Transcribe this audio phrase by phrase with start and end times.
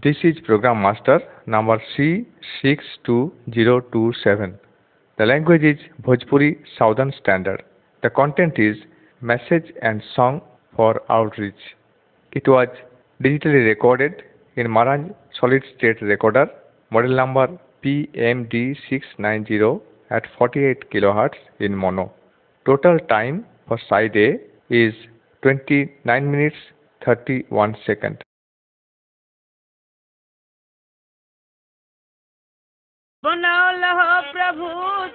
[0.00, 4.54] This is Program Master number C62027.
[5.16, 7.64] The language is Bhojpuri Southern Standard.
[8.04, 8.76] The content is
[9.22, 10.40] Message and Song
[10.76, 11.74] for Outreach.
[12.30, 12.68] It was
[13.24, 14.22] digitally recorded
[14.54, 16.48] in Marantz Solid State Recorder,
[16.90, 19.80] model number PMD690
[20.10, 22.12] at 48 kHz in mono.
[22.66, 24.38] Total time for side A
[24.70, 24.94] is
[25.42, 26.56] 29 minutes
[27.04, 28.18] 31 seconds.
[33.24, 34.68] बनौल हो प्रभु,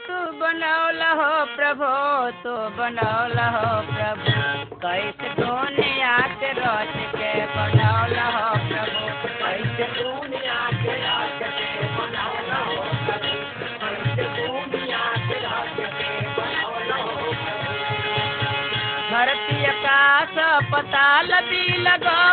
[0.08, 1.86] तू बनौल हो प्रभु,
[2.44, 11.00] तू बनौल हो प्रभु। कैसे दुनिया के रच के बनौल हो प्रभु। कैसे दुनिया के
[11.00, 11.88] रच के के
[21.42, 22.33] भी लगवला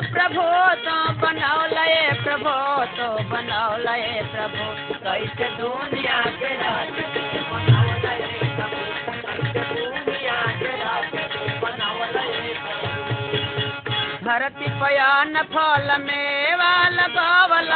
[0.00, 0.42] प्रभु
[0.84, 1.76] तो बनौल
[2.22, 2.54] प्रभु
[2.96, 3.86] तो बनौल
[4.32, 4.64] प्रभु।
[5.04, 7.92] कैसे दुनिया के के बनौल
[15.54, 17.70] फल में वाल दुनिया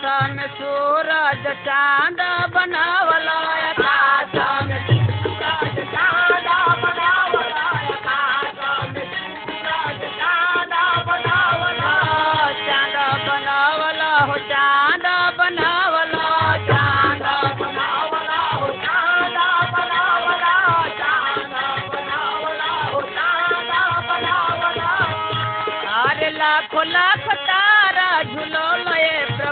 [0.00, 2.20] आकाश में सूरज चाँद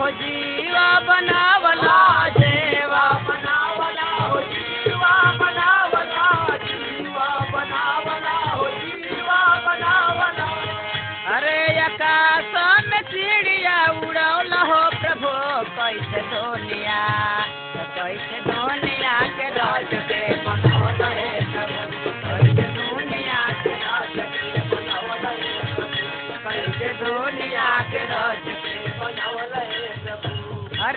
[0.00, 1.55] हो जीवा बनावला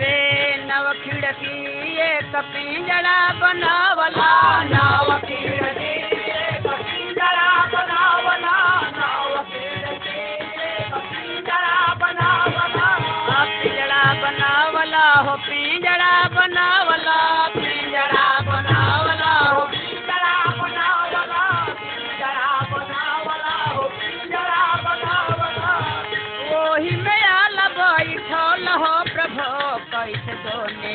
[0.02, 1.56] नव खिड़की
[2.02, 2.34] एक
[3.40, 4.30] बनावला
[4.72, 5.92] नव खिड़की
[6.66, 8.54] पिंजड़ा बनावला
[8.96, 12.88] नव एक पिंजड़ा बनावला
[13.60, 17.18] पिंजड़ा बनावला हो पिंजड़ा बनावला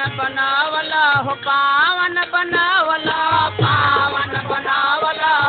[0.00, 1.04] पावन बनावला
[1.44, 3.20] पावन बनावला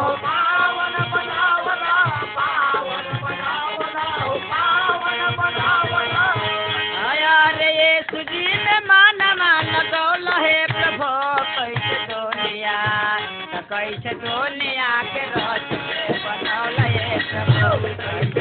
[0.01, 1.95] हो, पावन बनावला
[2.35, 6.23] पावन बनावला हो, पावन बनावला।
[7.09, 8.19] आया रे यीशु
[8.87, 11.11] मान मान गौल है प्रभु,
[11.55, 12.77] कैसे दुनिया
[13.71, 15.79] कैसे दुनिया के रच के
[16.25, 18.40] बनौल है प्रभु।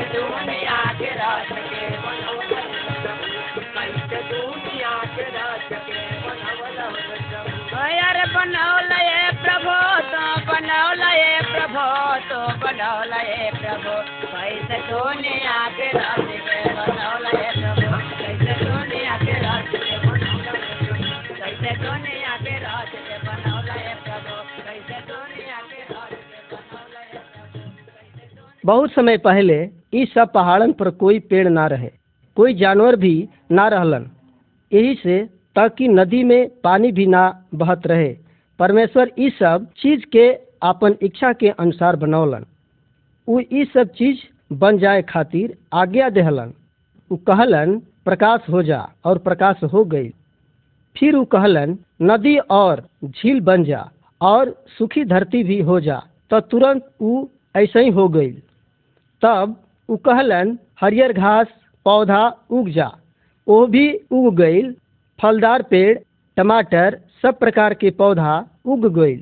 [28.65, 29.59] बहुत समय पहले
[29.93, 31.91] इस सब पहाड़न पर कोई पेड़ ना रहे,
[32.37, 34.11] कोई जानवर भी ना रहलन।
[34.73, 35.19] यही से
[35.57, 37.23] ताकि नदी में पानी भी ना
[37.55, 38.17] बहत रहे,
[38.59, 40.29] परमेश्वर इस सब चीज़ के
[40.63, 42.47] अपन इच्छा के अनुसार बनौलन।
[43.29, 44.19] उ इस सब चीज़
[44.51, 46.53] बन जाए खातिर आज्ञा देहलन।
[47.11, 50.09] उ कहलन, प्रकाश हो जा और प्रकाश हो गई।
[50.97, 53.89] फिर उ कहलन, नदी और झील बन जा
[54.21, 57.25] और सूखी धरती भी हो जा तो तुरंत उ
[57.57, 58.31] ऐसे ही हो गई।
[59.23, 59.57] तब
[59.89, 61.47] उ कहलन, हरियर घास,
[61.87, 62.91] पौधा उग जा।
[63.47, 64.63] वो भी उग गई
[65.19, 65.99] फलदार पेड़,
[66.37, 69.17] टमाटर, सब प्रकार के पौधा उग गई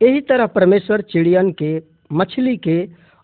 [0.00, 1.82] यही तरह परमेश्वर चिड़ियन के,
[2.12, 2.78] मछली के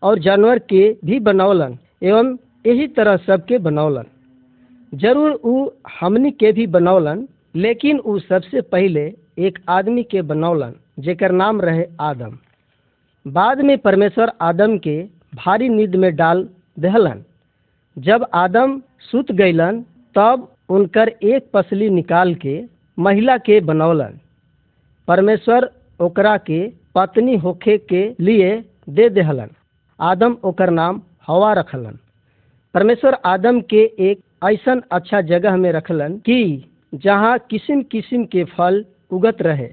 [0.06, 2.36] और जानवर के भी बनौलन एवं
[2.66, 4.06] यही तरह सबके बनौलन
[4.92, 5.68] ज़रूर उ
[6.00, 7.26] हमनी के भी बनौलन
[7.56, 9.04] लेकिन उ सबसे पहले
[9.46, 10.74] एक आदमी के बनौलन
[11.04, 12.38] जेकर नाम रहे आदम।
[13.26, 14.96] बाद में परमेश्वर आदम के
[15.34, 16.48] भारी नींद में डाल
[16.78, 17.22] दहलन।
[17.96, 18.80] जब आदम
[19.10, 19.80] सुत गईलन
[20.14, 22.60] तब उनकर एक पसली निकाल के
[22.98, 24.18] महिला के बनौलन
[25.08, 25.70] परमेश्वर
[26.00, 28.50] ओकरा के पत्नी होखे के लिए
[28.88, 29.50] दे देहलन।
[30.00, 31.98] आदम ओकर नाम हवा रखलन।
[32.74, 36.64] परमेश्वर आदम के एक ऐसा अच्छा जगह में रखलन कि
[36.94, 39.68] जहाँ किस्म किस्म के फल उगत रहे।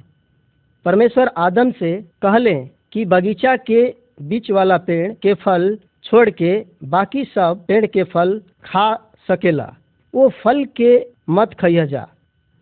[0.86, 2.54] परमेश्वर आदम से कहले
[2.92, 3.84] कि बगीचा के
[4.22, 8.96] बीच वाला पेड़ के फल छोड़ के बाकी सब पेड़ के फल खा
[9.28, 9.74] सकेला।
[10.14, 10.92] वो फल के
[11.30, 12.08] मत खइह जा।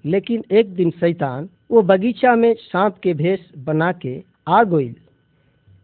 [0.05, 4.93] लेकिन एक दिन शैतान वो बगीचा में सांप के भेष बना के आ गई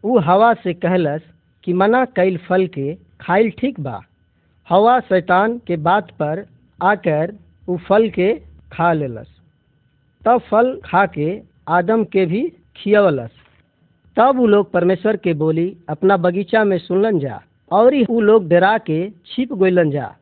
[0.04, 1.22] उ हवा से कहलस
[1.68, 4.02] कि मना कैल फल के खाइल ठीक बा।
[4.68, 6.46] हवा शैतान के बात पर
[6.82, 7.34] आकर
[7.68, 8.32] उ फल के
[8.72, 9.26] खा लेलस।
[10.24, 13.30] तब फल खा के आदम के भी खियवलस।
[14.16, 17.42] तब उ लोग परमेश्वर के बोली, अपना बगीचा में सुनलन जा,
[17.72, 20.16] और उ लोग डरा के छिप गइलन जा।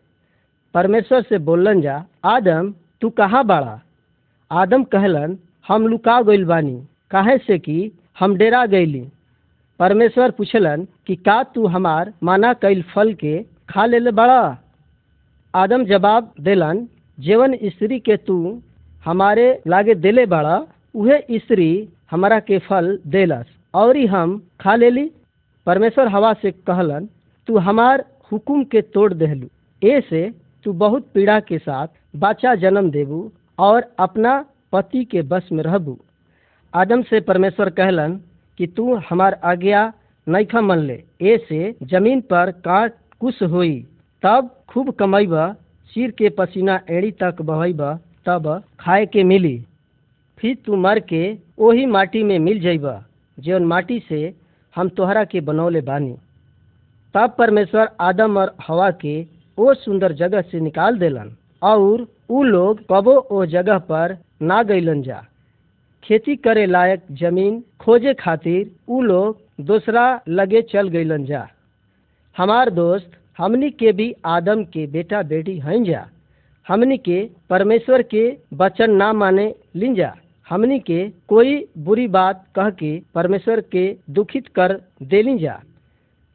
[0.75, 3.81] परमेश्वर से बोलन जा, आदम, तू कहाँ बाड़ा?
[4.51, 5.39] आदम कहलन,
[5.69, 9.09] हम लुका गइल बानी। काहे से कि हम डेरा गइली?
[9.78, 14.58] परमेश्वर पूछलन कि का तू हमार माना कैल फल के खा लेले बड़ा?
[15.55, 16.88] आदम जवाब देलन,
[17.19, 18.62] जेवन स्त्री के तू
[19.05, 25.11] हमारे लागे देले बड़ा, उहे स्त्री हमारा के फल देलस, और हम खा लेली।
[25.67, 27.09] परमेश्वर हवा से कहलन,
[27.47, 29.47] तू हमार हुकुम के तोड़ देहलू,
[29.83, 30.33] ए से
[30.64, 35.99] तू बहुत पीड़ा के साथ बच्चा जन्म देबू और अपना पति के बस में रहबू।
[36.75, 38.21] आदम से परमेश्वर कहलन
[38.59, 39.93] कि तू हमार आज्ञा
[40.27, 43.79] नैखा मन ले। ए से ज़मीन पर काट कुछ होई,
[44.23, 45.35] तब खूब कमैब
[45.93, 47.83] सिर के पसीना एड़ी तक बहैब
[48.27, 48.49] तब
[48.81, 49.59] खाए के मिली।
[50.39, 51.23] फिर तू मर के
[51.59, 52.89] ओही माटी में मिल जइब
[53.39, 54.35] जौन माटी से
[54.75, 56.15] हम तोहरा के बनौले बानी।
[57.15, 59.15] तब परमेश्वर आदम और हवा के
[59.59, 61.33] ओ सुंदर जगह से निकाल देलन,
[61.63, 65.23] और उ लोग कबो ओ जगह पर ना गइलन जा।
[66.07, 71.47] खेती करे लायक ज़मीन खोजे खातिर उ लोग दूसरा लगे चल गइलन जा।
[72.37, 76.07] हमार दोस्त, हमनी के भी आदम के बेटा बेटी हैं जा।
[76.67, 77.19] हमनी के
[77.51, 79.47] परमेश्वर के वचन ना माने
[79.77, 80.13] लिन जा।
[80.49, 85.61] हमनी के कोई बुरी बात कह के परमेश्वर के दुखित कर देली जा।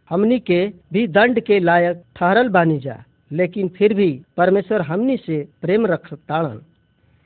[0.09, 2.97] हमनी के भी दंड के लायक ठहरल बानी जा,
[3.31, 6.59] लेकिन फिर भी परमेश्वर हमनी से प्रेम रखताड़न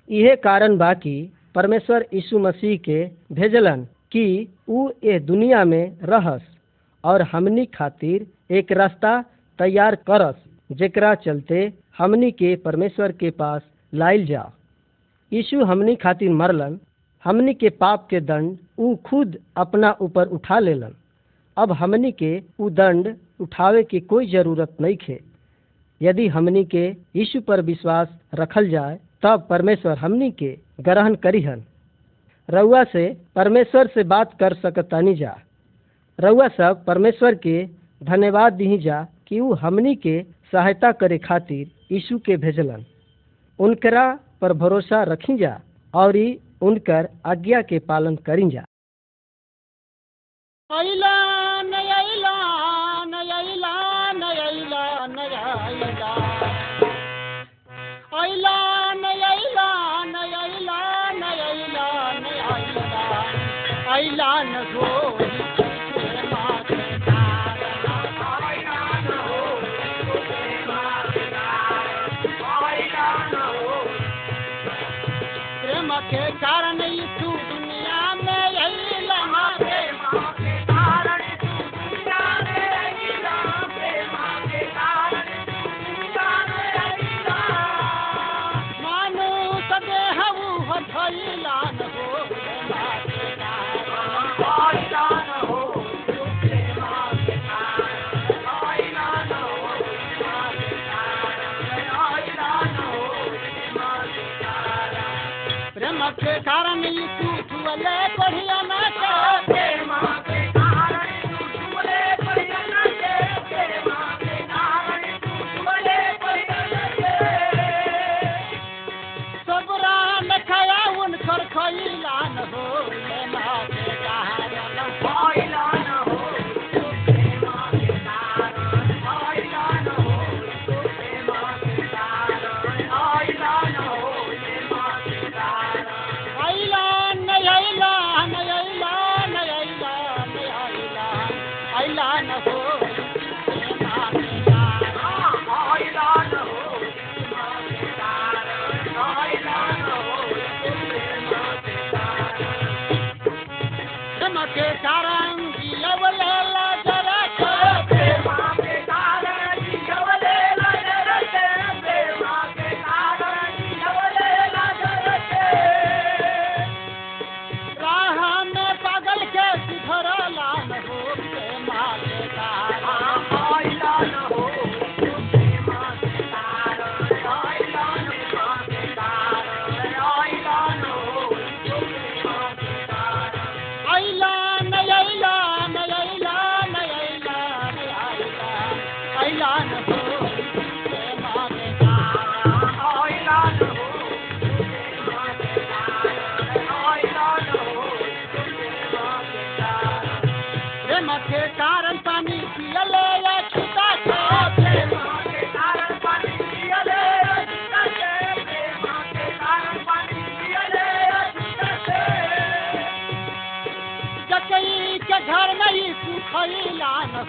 [0.09, 1.15] इहे कारण बा कि
[1.55, 3.03] परमेश्वर यीशु मसीह के
[3.35, 4.25] भेजलन कि
[4.69, 6.41] उ ए दुनिया में रहस
[7.03, 8.25] और हमनी खातिर
[8.57, 9.21] एक रास्ता
[9.59, 10.35] तैयार करस,
[10.71, 11.61] जेकरा चलते
[11.97, 13.61] हमनी के परमेश्वर के पास
[13.93, 14.43] लाइल जा।
[15.31, 16.79] यीशु हमनी खातिर मरलन,
[17.25, 20.95] हमनी के पाप के दंड उ खुद अपना ऊपर उठा लेलन।
[21.57, 25.19] अब हमनी के उ दंड उठावे की कोई ज़रूरत नहीं खे
[26.01, 26.85] यदि हमनी के
[27.15, 31.65] यीशु पर विश्वास रखल जाए तब परमेश्वर हमनी के ग्रहण करीहन।
[32.49, 35.41] रउआ से परमेश्वर से बात कर सकतनी जा।
[36.19, 37.67] रउआ सब परमेश्वर के
[38.03, 42.85] धन्यवाद दी जा कि वो हमनी के सहायता करे खातिर यीशु के भेजलन।
[43.59, 45.61] उनकरा पर भरोसा रखी जा
[45.93, 46.17] और
[46.61, 48.65] उनकर आज्ञा के पालन करी जा।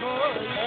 [0.00, 0.66] hoy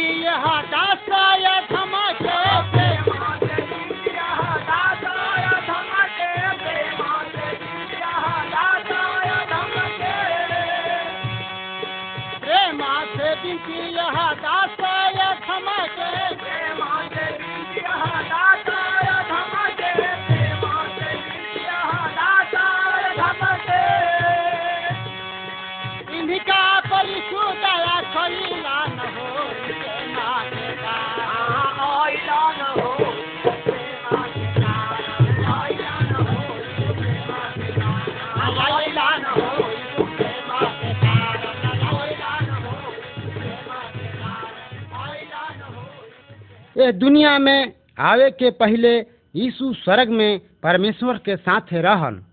[0.00, 0.99] 第一哈干。
[46.80, 48.98] दुनिया में आवे के पहले
[49.34, 52.24] यीशु स्वर्ग में परमेश्वर के साथ रहन।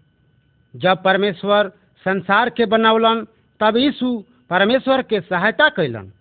[0.75, 1.71] जब परमेश्वर
[2.05, 3.27] संसार के बनौलन
[3.59, 6.11] तब यीशु परमेश्वर के सहायता कैलन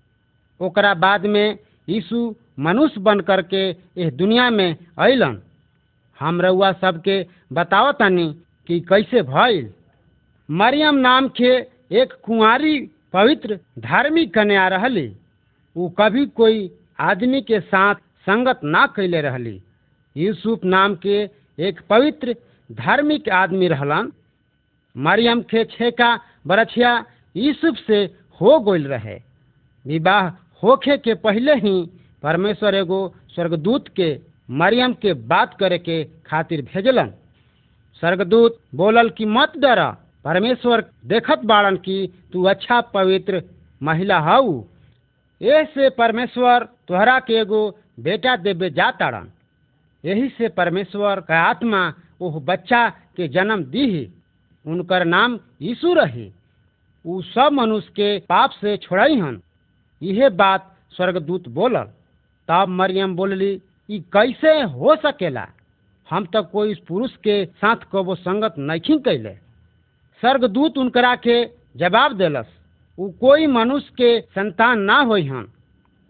[0.60, 5.42] ओकरा बाद में यीशु मनुष्य बन करके इस दुनिया में अलन
[6.20, 9.72] हम रउआ सबके बताओ बतावतनी कि कैसे भइल।
[10.50, 11.52] मरियम नाम के
[11.92, 15.16] एक कुंवारी पवित्र धार्मिक कन्या रहली।
[15.76, 17.94] उ कभी कोई आदमी के साथ
[18.26, 19.62] संगत ना कैले रहली।
[20.16, 22.36] यूसुफ नाम के एक पवित्र,
[22.72, 24.12] धार्मिक आदमी रहलन।
[24.96, 27.04] मरियम के छेका बरछिया
[27.36, 28.04] यूसुफ से
[28.40, 29.20] हो गइल रहे।
[29.86, 30.28] विवाह
[30.62, 31.90] होखे के पहले ही
[32.22, 37.12] परमेश्वर एगो स्वर्गदूत के, मरियम के बात करे के खातिर भेजलन।
[38.00, 43.42] स्वर्गदूत बोलल कि, मत डर, परमेश्वर देखत बाड़न कि तू अच्छा पवित्र
[43.82, 44.64] महिला हऊ
[45.42, 49.30] ऐसे परमेश्वर, तोहरा के एगो बेटा देवे जाताड़न।
[50.04, 54.08] यही से परमेश्वर का आत्मा वह बच्चा के जन्म दी ही
[54.66, 56.32] उनकर नाम यीशु रही।
[57.06, 59.40] उ सब मनुष्य के पाप से छोड़ई हन।
[60.02, 61.84] यह बात स्वर्गदूत बोलल।
[62.48, 65.46] तब मरियम बोलली, ई कैसे हो सकेला?
[66.10, 69.34] हम तो कोई इस पुरुष के साथ कबो संगत नहीं कैले?
[70.20, 71.44] स्वर्गदूत उनकरा के
[71.76, 72.46] जवाब देलस
[72.98, 75.48] उ कोई मनुष्य के संतान ना होई हन।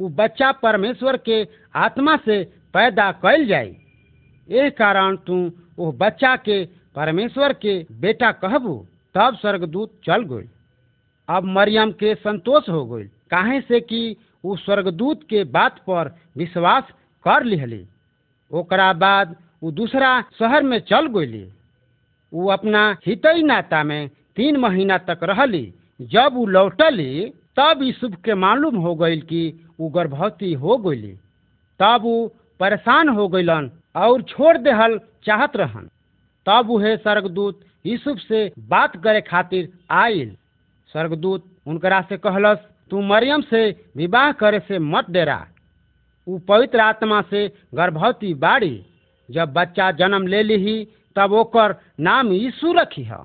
[0.00, 1.42] उ बच्चा परमेश्वर के
[1.74, 2.42] आत्मा से
[2.74, 3.76] पैदा कैल जाई
[4.48, 5.36] एह कारण तू
[5.78, 6.64] वो बच्चा के
[6.96, 8.74] परमेश्वर के बेटा कहबू,
[9.14, 10.48] तब स्वर्गदूत चल गई।
[11.28, 16.90] अब मरियम के संतोष हो गई, काहे से कि वो स्वर्गदूत के बात पर विश्वास
[17.24, 17.84] कर लिहली।
[18.50, 21.46] ओकरा बाद उ दूसरा शहर में चल गईली।
[22.32, 28.34] उ अपना हितई नाता में तीन महीना तक रहली, जब वो लौटली तब यूसुफ के
[28.34, 31.12] मालूम हो गई कि वो गर्भवती हो गई
[31.80, 35.88] तब वो परेशान हो गईलन और छोड़ देहल चाहत रहन।
[36.46, 40.36] तब उहे स्वर्गदूत यूसुफ से बात करे खातिर आइल।
[40.92, 42.58] स्वर्गदूत उनकरा से कहलस,
[42.90, 45.46] तू मरियम से विवाह करे से मत डेरा।
[46.28, 48.86] उ पवित्र आत्मा से गर्भवती बाड़ी।
[49.30, 53.18] जब बच्चा जन्म ले ली तब ओकर नाम यीशु रखी है।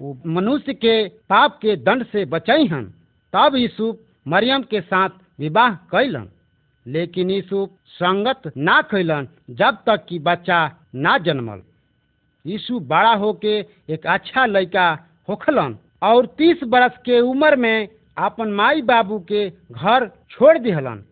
[0.00, 2.92] वो मनुष्य के पाप के दंड से बचई हन।
[3.32, 3.94] तब यीशु
[4.28, 6.28] मरियम के साथ विवाह कैलन
[6.86, 10.60] लेकिन यीशु संगत ना कैलन जब तक कि बच्चा
[10.94, 11.62] ना जन्मल।
[12.44, 13.58] यीशु बड़ा होके
[13.90, 14.88] एक अच्छा लड़का
[15.28, 17.88] होखलन और तीस बरस के उम्र में
[18.18, 21.04] अपन माई बाबू के घर छोड़ दिहलन।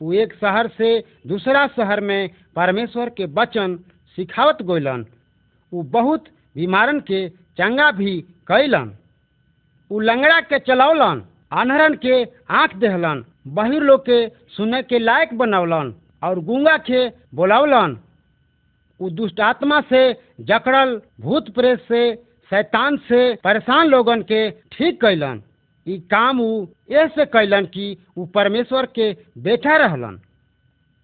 [0.00, 3.76] वो एक शहर से दूसरा शहर में परमेश्वर के वचन
[4.18, 5.06] सिखावत गइलन।
[5.72, 6.24] वो बहुत
[6.56, 8.96] बीमारन के चंगा भी कैलन
[9.90, 11.22] उ लंगड़ा के चलौलन।
[11.52, 12.22] अनहरन के
[12.56, 17.96] आँख देहलन, बहिर लोग के सुने के लायक बनौलन और गूँगा के बोलौलन
[19.00, 20.12] उ दुष्ट आत्मा से
[20.48, 22.14] जकड़ल भूत प्रेत से,
[22.50, 25.42] शैतान से परेशान लोगन के ठीक कैलन।
[25.86, 26.66] ई काम उ
[27.02, 29.12] ऐसे कैलन कि उ परमेश्वर के
[29.42, 30.18] बेटा रहलन।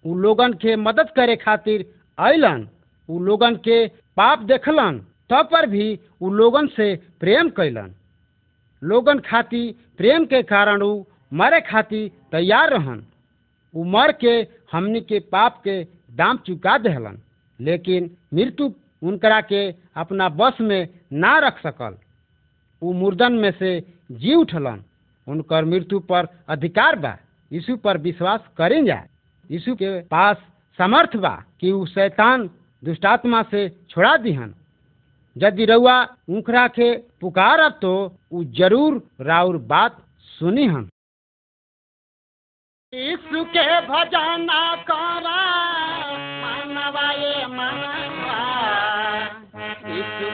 [0.05, 1.85] उ लोगन के मदद करे खातिर
[2.17, 2.67] अइलन
[3.09, 3.85] उ लोगन के
[4.17, 4.97] पाप देखलन,
[5.29, 7.93] तब पर भी उ लोगन से प्रेम कैलन।
[8.81, 13.03] लोगन खातिर प्रेम के कारण उ मरे खातिर तैयार रहन।
[13.73, 14.35] उ मर के
[14.71, 15.83] हमनी के पाप के
[16.17, 17.17] दाम चुका देहलन,
[17.59, 21.97] लेकिन मृत्यु उनकरा के अपना बस में ना रख सकल।
[22.81, 23.79] उ मुर्दन में से
[24.11, 24.83] जी उठलन,
[25.27, 27.17] उनकर मृत्यु पर अधिकार बा
[27.51, 29.03] यीशु पर विश्वास करें जा।
[29.49, 30.37] यीशु के पास
[30.79, 32.49] समर्थ बा कि उ शैतान
[32.83, 34.53] दुष्टात्मा से छोड़ा दिहन।
[35.37, 37.93] यदि रउआ उखरा के पुकार तो
[38.31, 40.05] उ ज़रूर राउर बात
[40.39, 40.89] सुनी हम।
[42.93, 45.41] के भजाना करा,
[46.41, 48.39] मानवाए मानवा।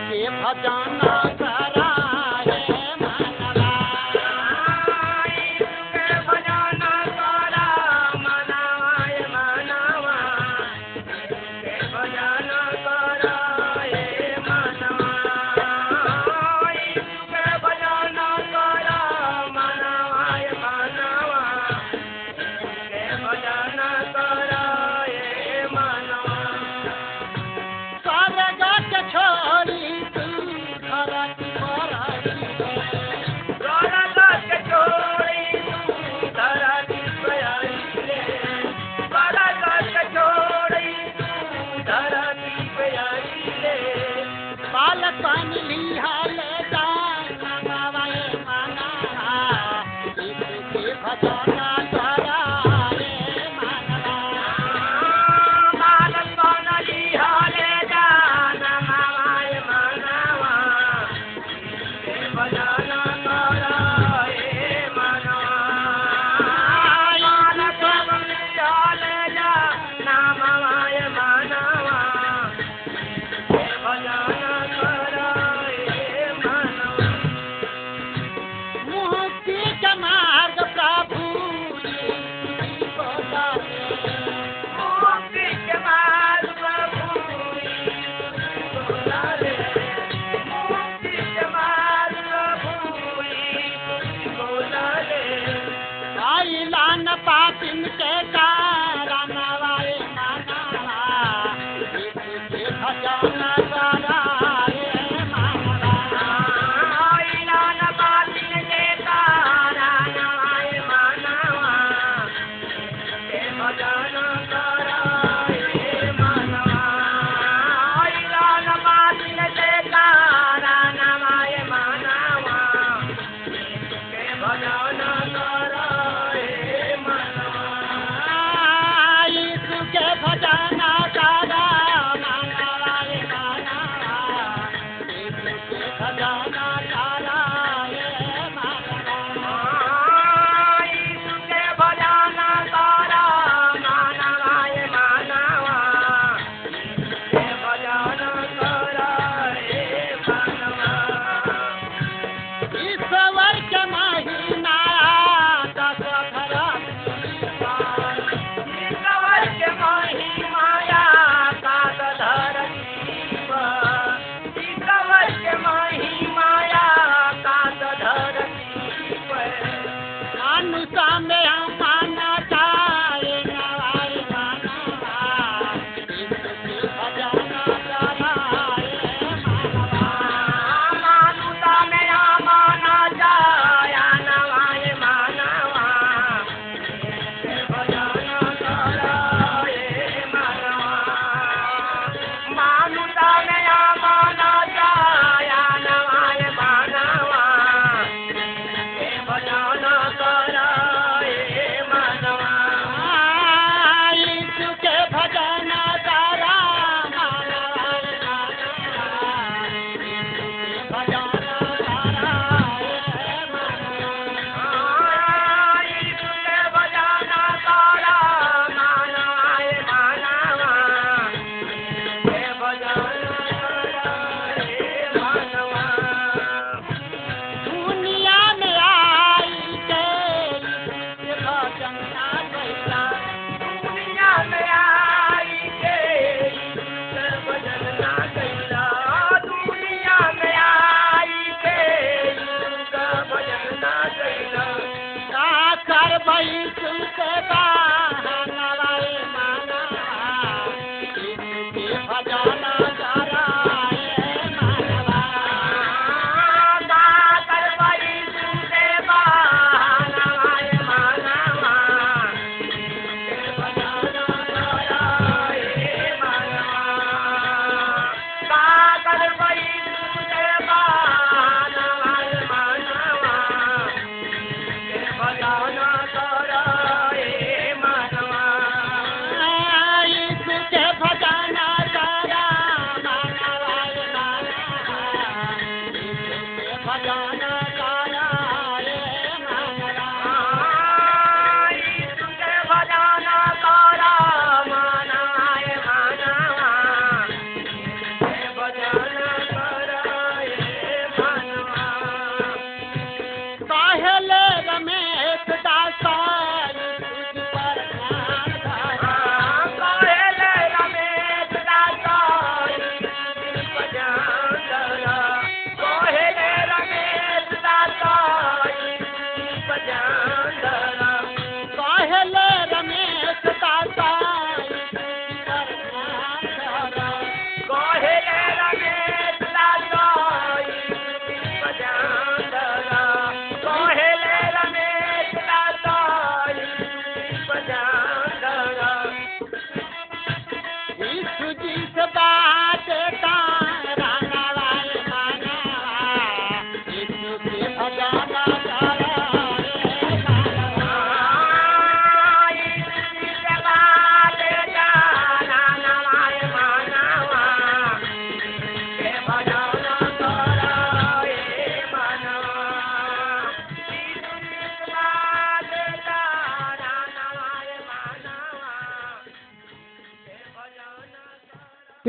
[0.09, 0.99] के भजन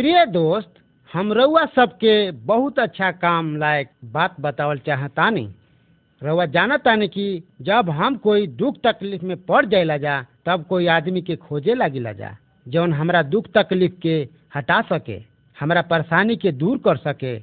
[0.07, 0.69] प्रिय दोस्त,
[1.11, 5.43] हम रउआ सबके बहुत अच्छा काम लायक बात बतावल चाहतानी
[6.23, 11.23] रउआ जानतानी कि जब हम कोई दुख तकलीफ़ में पड़ जाए जा, तब कोई आदमी
[11.23, 12.31] के खोजे लागिला जा,
[12.67, 14.17] जौन हमारा दुख तकलीफ़ के
[14.57, 15.19] हटा सके,
[15.57, 17.35] हमारा परेशानी के दूर कर सके,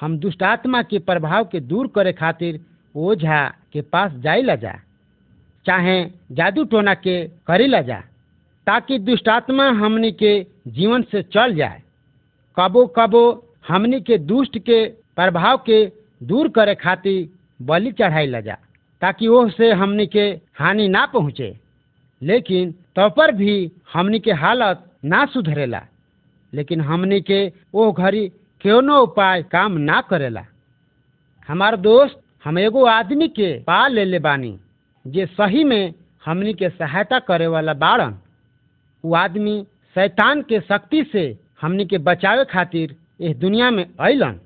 [0.00, 2.60] हम दुष्ट आत्मा के प्रभाव के दूर करे खातिर
[2.94, 4.78] ओझा के पास जाए ला जा,
[5.66, 8.00] चाहे जादू टोना के करे ला जा,
[8.66, 11.82] ताकि दुष्ट आत्मा हमने के जीवन से चल जाए
[12.56, 13.22] कबो कबो
[13.68, 14.84] हमनी के दुष्ट के
[15.16, 15.84] प्रभाव के
[16.20, 17.28] दूर करे खातिर
[17.60, 18.56] बलि चढ़ाई ला जा
[19.02, 20.26] ताकि ओह से हमनी के
[20.58, 21.54] हानि ना पहुँचे।
[22.22, 23.54] लेकिन तो पर भी
[23.92, 25.82] हमनी के हालत ना सुधरेला,
[26.52, 27.40] लेकिन हमनी के
[27.74, 28.28] ओ घड़ी
[28.62, 30.44] कोनो उपाय काम ना करेला।
[31.48, 34.58] हमार दोस्त हम एगो आदमी के पा ले ले बानी,
[35.04, 38.14] जे सही में हमनी के सहायता करे वाला बाड़न।
[39.04, 39.62] वो आदमी
[39.96, 41.26] शैतान के शक्ति से
[41.60, 44.40] हमनी के बचावे खातिर इस दुनिया में अलन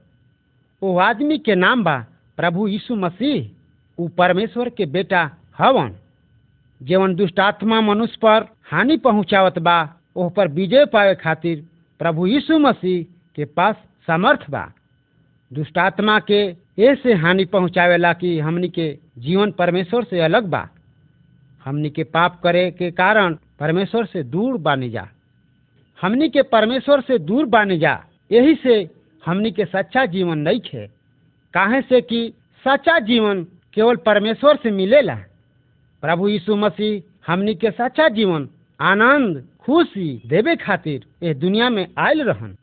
[0.83, 1.97] वो आदमी के नाम बा
[2.37, 3.51] प्रभु यीशु मसीह।
[3.99, 5.95] वो परमेश्वर के बेटा हवन।
[6.81, 11.65] जेवन दुष्टात्मा मनुष्य पर हानि पहुंचावत बा, ओह पर विजय पावे खातिर
[11.99, 13.03] प्रभु यीशु मसीह
[13.37, 14.65] के पास समर्थ बा।
[15.51, 16.41] दुष्टात्मा के
[16.83, 20.69] ऐसे हानि पहुंचावेला कि हमनी के जीवन परमेश्वर से अलग बा।
[21.65, 25.09] हमनी के पाप करे के कारण परमेश्वर से दूर बानी जा
[26.03, 28.89] हमनी के परमेश्वर से दूर बानी जा। यही से
[29.27, 30.87] हमनी के सच्चा जीवन नहीं खे
[31.55, 32.33] काहे से कि
[32.65, 35.15] सच्चा जीवन केवल परमेश्वर से मिलेला।
[36.03, 38.49] प्रभु यीशु मसीह हमनी के सच्चा जीवन
[38.81, 42.57] आनंद, खुशी देवे खातिर इस दुनिया में आयल रहन।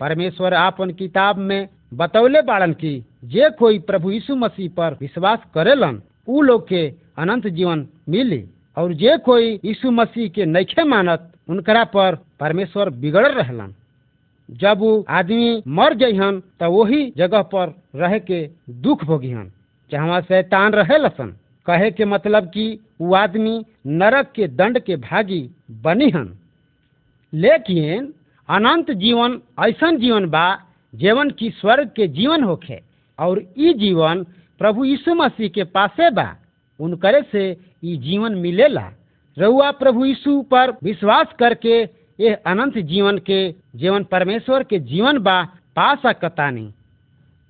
[0.00, 6.02] परमेश्वर आपन किताब में बतौले बाड़न की जे कोई प्रभु यीशु मसीह पर विश्वास करेलन,
[6.28, 8.44] उ लोग के अनंत जीवन मिली।
[8.76, 13.74] और जे कोई यीशु मसीह के नैखे मानत, उनकरा पर परमेश्वर बिगड़ रहलन।
[14.48, 18.40] जब वो आदमी मर जइहन तो वही जगह पर रह के
[18.82, 19.50] दुख भोगिहन,
[19.90, 21.34] जहाँ शैतान रहे लसन
[21.66, 22.66] कहे के मतलब कि
[23.00, 25.40] वो आदमी नरक के दंड के भागी
[25.84, 26.28] बनी हन
[27.32, 28.12] लेकिन
[28.48, 30.46] अनंत जीवन ऐसा जीवन बा,
[30.94, 32.80] जीवन की स्वर्ग के जीवन होखे,
[33.18, 34.22] और ई जीवन
[34.60, 36.28] प्रभु यीशु मसीह के पासे बा।
[36.80, 37.44] उनकरे से
[37.84, 38.90] ई जीवन मिलेला।
[39.36, 41.84] रउआ प्रभु यीशु पर विश्वास करके
[42.20, 45.42] ये अनंत जीवन के, जीवन परमेश्वर के जीवन बा,
[45.76, 46.72] पा सकतानी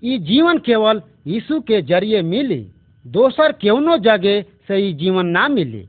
[0.02, 2.66] ई जीवन केवल यीशु के ज़रिए मिली,
[3.06, 5.88] दोसर केवनो जगह से ई जीवन ना मिली।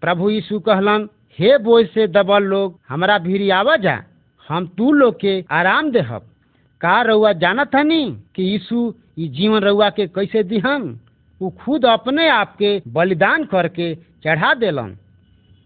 [0.00, 4.04] प्रभु यीशु कहलन, हे बोझ से दबल लोग, हमारा भीरी आवा जा,
[4.48, 6.22] हम तू लोग के आराम देहब।
[6.80, 11.00] का रउआ जानत हनी कि यीशु ई जीवन रउआ के कैसे दिहन?
[11.40, 14.96] उ खुद अपने आप के बलिदान करके चढ़ा देलन।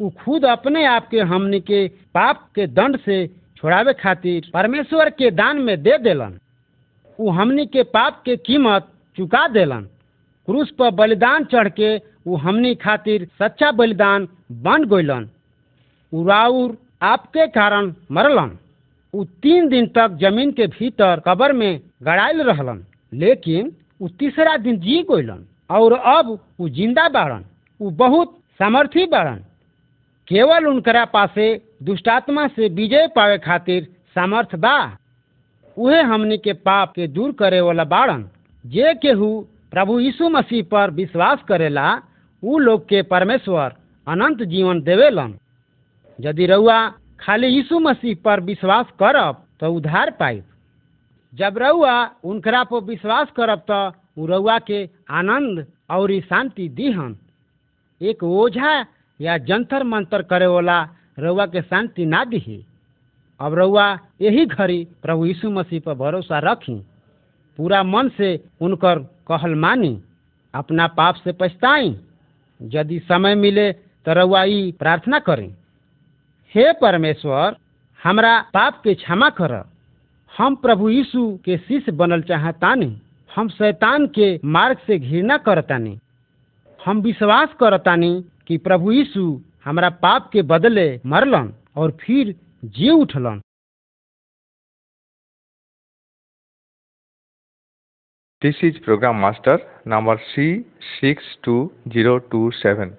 [0.01, 3.27] उ खुद अपने आप के हमनी के पाप के दंड से
[3.57, 6.39] छोड़ावे खातिर परमेश्वर के दान में दे देलन।
[7.19, 9.87] उ हमनी के पाप के कीमत चुका देलन।
[10.49, 14.29] क्रूस पर बलिदान चढ़ के उ हमनी खातिर सच्चा बलिदान
[14.67, 15.29] बन गइलन।
[16.13, 18.59] उ राउर आपके कारण मरलन।
[19.15, 24.79] उ तीन दिन तक ज़मीन के भीतर कबर में गड़ाइल रहलन, लेकिन वो तीसरा दिन
[24.81, 27.45] जी गइलन और अब वो ज़िंदा बाड़न।
[27.81, 29.45] उ बहुत सामर्थी बाड़न।
[30.29, 31.47] केवल उनकरा पासे
[31.83, 33.85] दुष्टात्मा से विजय पावे खातिर
[34.15, 34.77] सामर्थ बा।
[35.77, 38.29] उहे हमनी के पाप के दूर करे वाला बाड़न।
[38.65, 39.29] जे केहू
[39.71, 41.89] प्रभु यीशु मसीह पर विश्वास करेला,
[42.43, 43.75] उ लोग के परमेश्वर
[44.07, 45.35] अनंत जीवन देवेलन।
[46.19, 46.79] यदि रउआ
[47.21, 50.45] खाली यीशु मसीह पर विश्वास करब तो उधार पाइब।
[51.33, 57.17] जब रउआ उनकरा पर विश्वास करब तो रउआ के आनंद और शांति दीहन।
[58.01, 58.81] एक ओझा
[59.21, 60.81] या जंतर मंतर करे वाला
[61.19, 62.65] रउआ के शांति ना दिही।
[63.41, 63.87] अब रउआ
[64.21, 66.75] यही घड़ी प्रभु यीशु मसीह पर भरोसा रखी।
[67.59, 68.99] पूरा मन से उनकर
[69.29, 70.01] कहल मानी,
[70.55, 71.97] अपना पाप से पछताई।
[72.61, 75.49] यदि समय मिले तो रउआ ई प्रार्थना करें,
[76.55, 77.57] हे परमेश्वर,
[78.01, 79.53] हमरा पाप के क्षमा कर।
[80.33, 82.97] हम प्रभु यीशु के शिष्य बनल चाहतानी,
[83.31, 85.99] हम शैतान के मार्ग से घृणा करतानी।
[86.81, 89.25] हम विश्वास करतानी कि प्रभु यीशु
[89.65, 92.35] हमारा पाप के बदले मरलन और फिर
[92.77, 93.41] जी उठलन।
[98.43, 100.47] This is programme master number C
[100.83, 101.55] six two
[101.89, 102.91] zero two seven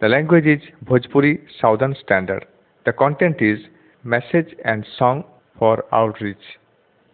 [0.00, 2.44] the language is Bhojpuri southern standard
[2.86, 3.66] the content is
[4.04, 5.22] message and song
[5.56, 6.56] for outreach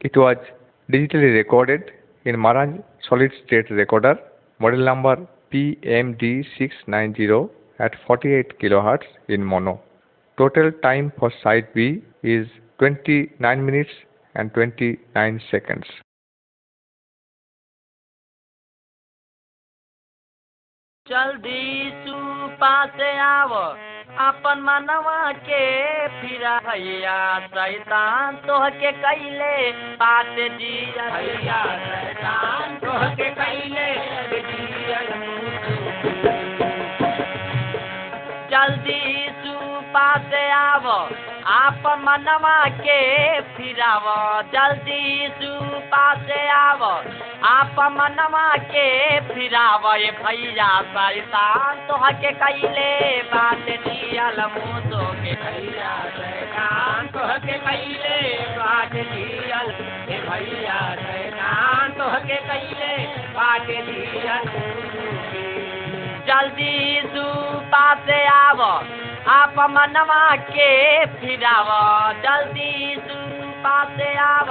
[0.01, 0.53] it was
[0.89, 1.91] digitally recorded
[2.27, 4.17] in Marantz solid state recorder
[4.61, 5.67] model number P
[5.99, 7.43] M D six nine zero
[7.79, 9.81] at 48 kHz in mono.
[10.39, 12.47] Total time for side B is
[12.79, 13.91] 29 minutes
[14.35, 15.87] and 29 seconds.
[21.07, 22.15] जल्दी सु
[22.61, 23.51] पासे आव
[24.27, 25.65] अपन मनवा के
[26.21, 29.57] फिरा भैया शैतान तोह के कैले
[30.01, 33.89] पास भैया शैतान तोह के कैले
[40.55, 40.87] आव
[41.55, 43.01] आप मनवा के
[43.57, 44.05] फिराव।
[44.53, 46.07] जल्दी सुपा
[46.55, 46.85] आव
[47.49, 48.89] आप मनवा के
[49.29, 52.91] फिराव। ये भैया शैतान तो हके कैले
[53.35, 54.81] बात दियल मुँह
[55.23, 55.95] के भैया
[57.15, 58.19] तो हके कैले
[58.57, 59.71] बात दियल
[60.09, 60.81] हे भैया
[61.99, 62.97] तो हके कैले
[63.37, 64.45] बात दियल
[66.29, 68.61] जल्दी सुपा से आव
[69.29, 71.69] आप मनवा के फिराव,
[72.13, 74.51] जल्दी सुपा से आव।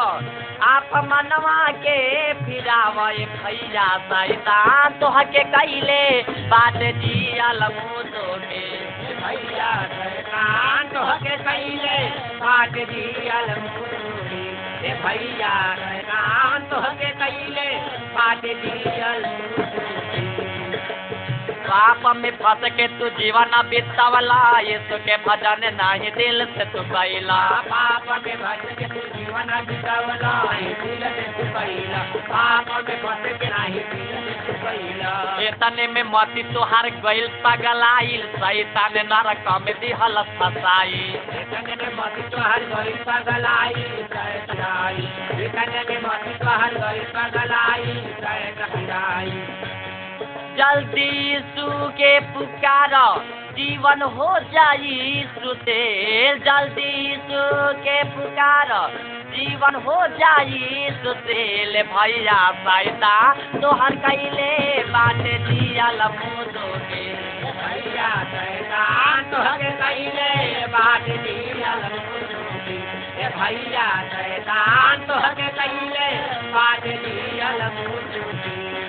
[0.61, 1.97] आप मनवा के
[2.33, 5.09] फिराव, ये भैया शैतान तो
[5.43, 12.09] कैले। बात दियल मुँह के भैया शैतान तो हके कैले।
[12.39, 13.87] बात दियल मुँह
[14.81, 17.69] के भैया शैतान तो हके कैले।
[18.13, 19.25] बात दियल
[21.67, 27.39] पाप में फंस के तू जीवन बितावला यीशु के भजन नहीं दिल से तू कैला
[27.71, 30.33] पाप में फंस के तू जीवन बितावला
[30.83, 35.13] दिल से तू कैला पाप में फंस के नहीं दिल से तू कैला
[35.49, 40.99] इतने में मती तुहार गइल पगलाइल शैतान नरक में दिहल फसाई।
[41.41, 43.83] इतने में मती तुहार गइल पगलाइल
[44.15, 45.01] शैतान
[45.47, 49.72] इतने में मती तुहार गइल पगलाइल शैतान
[50.57, 52.91] जल्दी यीशु के पुकार,
[53.53, 57.43] जीवन हो जाई सुतेल जल्दी यीशु
[57.85, 58.69] के पुकार,
[59.33, 63.15] जीवन हो जाई सुतेल भैया सैता
[63.61, 67.03] तोहर कैले बाटे दियल मुदो के।
[67.53, 68.85] भैया सैता
[69.31, 72.77] तोहर कैले बाटे दियल मुदो के।
[73.37, 74.61] भैया सैता
[75.07, 76.09] तोहर कैले
[76.53, 78.42] बाटे दियल मुदो के।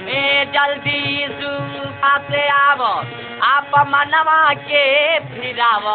[0.08, 2.82] ए जल्दी सुपा से आव
[3.52, 4.84] आप मनवा के
[5.34, 5.86] फिराव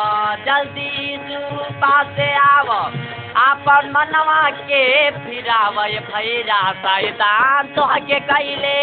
[0.46, 2.72] जल्दी सुपा से आव
[3.44, 4.84] आप मनवा के
[5.26, 8.78] फिराव ये भैया शैतान तो के कैले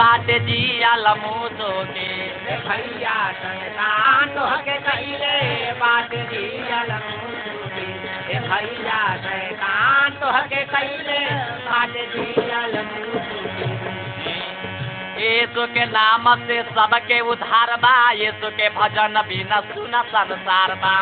[0.00, 2.08] बात दियल मुदो के
[2.68, 4.46] भैया शैतान तो
[4.88, 6.14] कैले बात
[8.48, 11.20] भैया शैतान तो के कैले
[11.68, 13.77] बात मुदो के
[15.20, 20.94] यीशु के नाम से सबके उधार बा। यीशु के भजन बिना सुन संसार बा।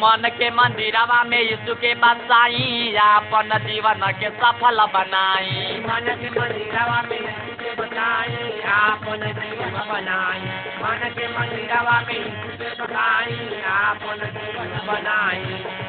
[0.00, 7.02] मन के मंदिरवा में यीशु के बसाई अपन जीवन के सफल बनाई। मन के मंदिरवा
[7.02, 8.36] में यीशु के बसाई
[8.76, 10.40] अपन जीवन बनाई।
[10.82, 15.87] मन के मंदिरवा में यीशु के बसाई अपन जीवन बनाई।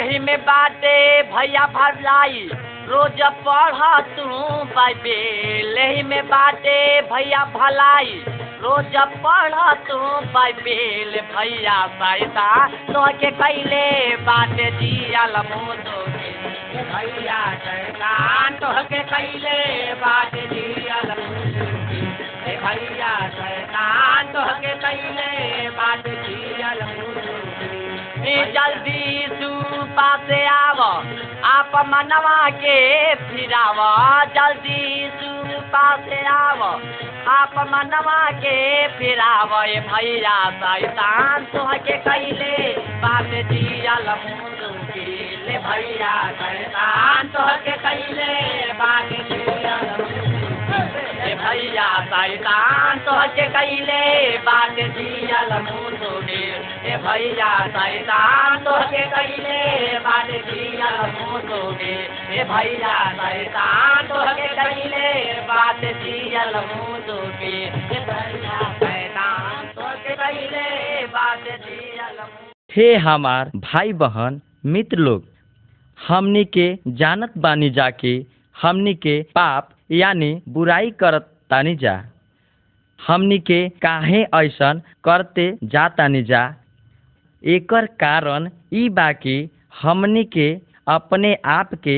[0.00, 0.96] एही में बाटे
[1.32, 2.48] भैया भरलाई।
[2.90, 4.26] रोज पढ़ तू
[4.74, 6.78] बाइबेल। एही में बाटे
[7.12, 8.14] भैया भलाई।
[8.62, 9.54] रोज पढ़
[9.88, 9.98] तू
[10.34, 12.48] बाइबेल। भैया सैता
[12.92, 13.86] तो के कैले
[14.28, 15.98] बाटे दियल मुदो
[16.90, 19.58] भैया शैतान तो के कैले
[20.02, 20.64] बाटे के
[22.64, 26.14] भैया शैतान तो के कैले बाटे
[28.30, 30.80] के जल्दी सुपा से आव,
[31.54, 32.78] आप मनवा के
[33.30, 33.78] फिराव
[34.36, 36.62] जल्दी सुपा से आव,
[37.36, 38.56] आप मनवा के
[38.98, 42.56] फिराव ये भैया शैतान तो के कैले
[43.02, 44.08] बात दियल
[45.66, 50.09] भैया शैतान तो के कैले बात दियल ए
[51.40, 51.88] भैया
[53.54, 55.52] कैले, बात दियल
[57.04, 57.52] भैया
[59.14, 61.00] कैले, बात दियल
[62.50, 63.00] भैया
[64.54, 66.54] कैले, बात दियल
[67.94, 68.74] भैया
[70.18, 72.18] कैले, बात दियल
[72.76, 75.24] हे हमार भाई बहन मित्र लोग,
[76.08, 78.26] हमनी के जानत बानी जाके
[78.62, 81.94] हमनी के पाप यानी बुराई करत तानी जा।
[82.98, 86.42] हमनी के काहे ऐसन करते जातानी जा।
[87.42, 89.36] एकर कारण ई बा कि
[89.82, 90.48] हमनी के
[90.94, 91.96] अपने आप के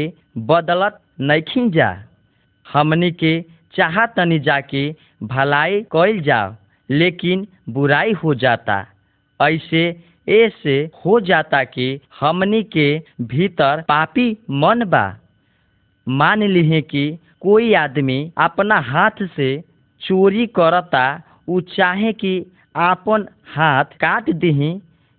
[0.51, 1.91] बदलत नइखिन जा।
[2.67, 3.35] हमनी के
[3.77, 4.85] चाहतनी जा के
[5.33, 6.55] भलाई कइल जाओ
[6.91, 8.77] लेकिन बुराई हो जाता।
[9.41, 9.85] ऐसे
[10.29, 10.75] ऐसे
[11.05, 11.87] हो जाता कि
[12.21, 12.87] हमनी के
[13.33, 14.27] भीतर पापी
[14.63, 15.05] मन बा।
[16.07, 17.05] मान लिहे कि
[17.43, 19.49] कोई आदमी अपना हाथ से
[20.01, 21.05] चोरी करता,
[21.49, 22.35] उ चाहे कि
[22.77, 24.73] आपन हाथ काट दही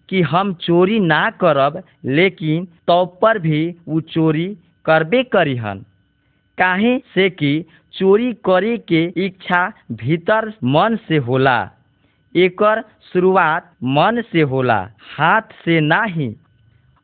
[0.09, 4.47] कि हम चोरी ना करब, लेकिन तो पर भी उ चोरी
[4.85, 5.83] करबे करिहन।
[6.57, 7.53] काहे से कि
[7.93, 9.61] चोरी करे के इच्छा
[9.91, 11.59] भीतर मन से होला,
[12.35, 12.81] एकर
[13.13, 14.79] शुरुआत मन से होला,
[15.17, 16.33] हाथ से नाही।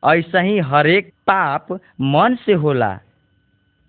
[0.02, 2.98] ऐसे ही हरेक पाप मन से होला।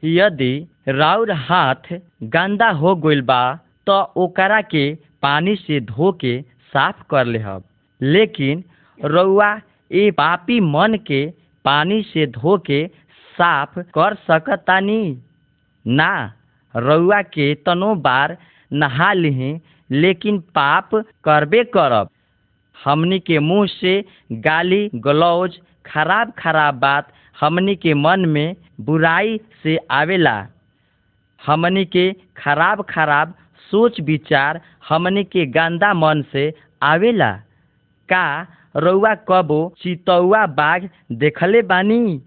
[0.03, 0.53] यदि
[0.87, 1.93] राउर हाथ
[2.35, 3.41] गंदा हो गइल बा
[3.87, 4.83] तो ओकरा के
[5.21, 6.39] पानी से धो के
[6.73, 7.63] साफ़ कर लेहब
[8.01, 8.63] लेकिन
[8.99, 9.51] रउआ
[9.91, 11.25] ए पापी मन के
[11.65, 12.85] पानी से धो के
[13.35, 15.17] साफ़ कर सकतानी?
[15.85, 16.33] ना,
[16.75, 18.37] रउआ के तनो बार
[18.71, 19.53] नहा लिही,
[19.89, 20.89] लेकिन पाप
[21.23, 22.09] करबे करब।
[22.77, 23.93] हमनी के मुँह से
[24.47, 28.55] गाली गलौज खराब खराब बात हमनी के मन में
[28.85, 30.35] बुराई से आवेला।
[31.41, 33.33] हमनी के खराब खराब
[33.71, 36.53] सोच विचार हमनी के गंदा मन से
[36.83, 37.31] आवेला।
[38.09, 38.25] का
[38.75, 42.21] रउआ कबो चितौआ बाघ देखले बानी?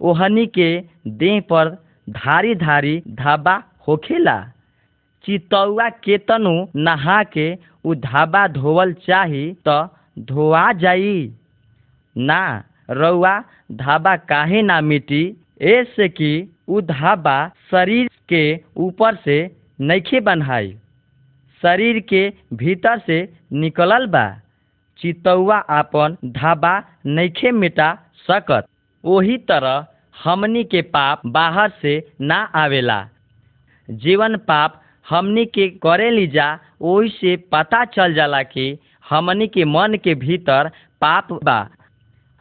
[0.00, 0.68] ओहनी के
[1.06, 1.68] देह पर
[2.10, 4.38] धारी धारी धाबा होखेला।
[5.24, 7.46] चितौआ केतनो नहा के
[7.84, 11.32] उ धाबा धोवल चाही त धोआ जाई।
[12.16, 13.40] ना, रउआ
[13.72, 15.24] धाबा काहे ना मिटी?
[15.60, 16.30] ऐसे कि
[16.68, 16.80] उ
[17.70, 18.42] शरीर के
[18.86, 19.36] ऊपर से
[19.80, 20.72] नइखे बन्हाई,
[21.62, 23.18] शरीर के भीतर से
[23.52, 24.26] निकलल बा।
[24.98, 26.72] चितौआ आपन धाबा
[27.06, 27.92] नइखे मिटा
[28.30, 28.66] सकत।
[29.04, 29.86] ओही तरह
[30.24, 32.98] हमनी के पाप बाहर से ना आवेला।
[33.88, 34.80] जीवन पाप
[35.10, 38.66] हमनी के करे लीजा, ओही से पता चल जाला कि
[39.10, 41.58] हमनी के मन के भीतर पाप बा।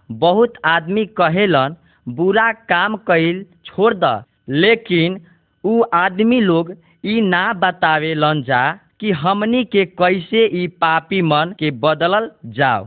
[0.09, 1.76] बहुत आदमी कहेलन
[2.08, 5.20] बुरा काम कइल छोड़ द। लेकिन
[5.64, 6.72] उ आदमी लोग
[7.06, 8.62] ई ना बतावेलन जा
[8.99, 12.86] कि हमनी के कैसे ई पापी मन के बदलल जाओ।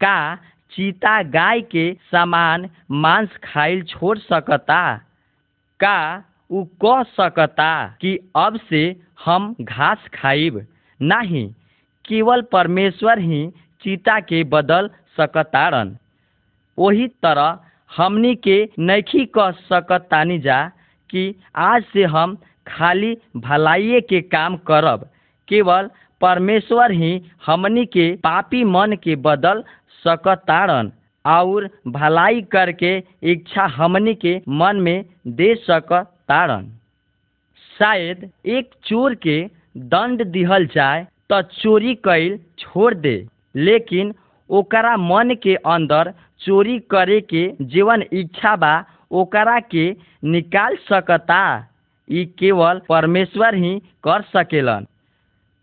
[0.00, 0.34] का
[0.72, 4.96] चीता गाय के समान मांस खाइल छोड़ सकता?
[5.80, 8.84] का उ कह सकता कि अब से
[9.24, 10.66] हम घास खाइब?
[11.00, 11.46] नहीं,
[12.04, 13.48] केवल परमेश्वर ही
[13.84, 15.96] चीता के बदल सकतारन।
[16.78, 17.58] वही तरह
[17.96, 20.60] हमनी के नैखी कह सकतानी जा
[21.10, 22.36] कि आज से हम
[22.66, 25.08] खाली भलाइए के काम करब।
[25.48, 25.90] केवल
[26.20, 27.12] परमेश्वर ही
[27.46, 29.62] हमनी के पापी मन के बदल
[30.04, 30.92] सकतारन
[31.24, 32.96] और भलाई करके
[33.32, 36.70] इच्छा हमनी के मन में दे सकतारन
[37.78, 39.40] शायद एक चोर के
[39.92, 43.14] दंड दिहल जाए तो चोरी कैल छोड़ दे,
[43.54, 44.14] लेकिन
[44.50, 46.12] ओकरा मन के अंदर
[46.44, 49.84] चोरी करे के जीवन इच्छा बा, ओकरा के
[50.24, 51.42] निकाल सकता।
[52.10, 54.86] ई केवल परमेश्वर ही कर सकेलन।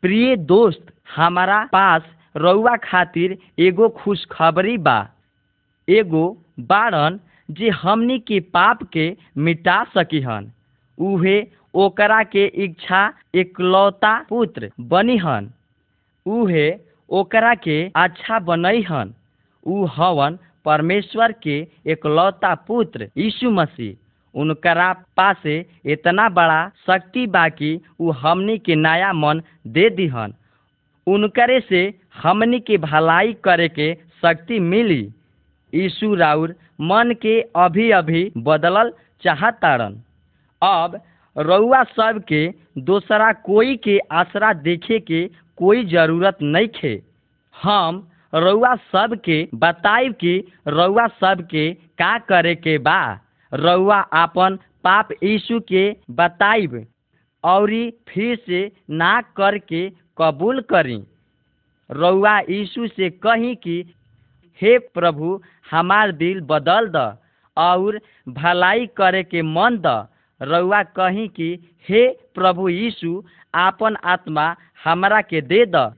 [0.02, 2.02] प्रिय दोस्त, हमारा पास
[2.38, 4.98] रउआ खातिर एगो खुशखबरी बा।
[5.88, 6.26] एगो
[6.60, 7.20] बारन
[7.52, 9.06] जे हमनी के पाप के
[9.38, 10.52] मिटा सकीहन।
[10.98, 11.38] उहे
[11.74, 13.02] ओकरा के इच्छा
[13.36, 15.52] एकलौता पुत्र बनिहन।
[16.26, 16.68] उहे
[17.10, 19.14] ओकरा के अच्छा बनैहन।
[19.66, 20.38] उ हवन
[20.70, 21.58] परमेश्वर के
[21.92, 23.96] एकलौता पुत्र यीशु मसीह।
[24.36, 25.56] उनकरा पासे
[25.94, 30.34] इतना बड़ा शक्ति बाकी उ हमनी के नया मन दे दिहन।
[31.08, 31.82] उनकरे से
[32.24, 35.02] हमनी के भलाई करे के शक्ति मिली।
[35.74, 38.94] यीशु राउर मन के अभी अभी बदलल
[39.24, 39.98] चाहतारन।
[40.62, 41.02] अब
[41.36, 42.48] रउआ सब के
[42.86, 45.26] दोसरा कोई के आसरा देखे के
[45.58, 46.94] कोई ज़रूरत नहीं खे
[47.56, 50.34] हम रउआ सब के बताइब कि
[50.68, 53.20] रउआ सब के करे के बा?
[53.52, 56.86] रउआ आपन पाप यीशु के बताइब,
[57.44, 61.02] औरी फिर से ना करके कबूल करी।
[61.90, 63.82] रउआ यीशु से कही कि,
[64.62, 67.18] हे प्रभु, हमार दिल बदल द
[67.58, 68.00] और
[68.30, 70.08] भलाई करे के मन द।
[70.42, 71.54] रउआ कही कि,
[71.90, 73.24] हे प्रभु यीशु,
[73.56, 75.94] आपन आत्मा हमरा के दे द।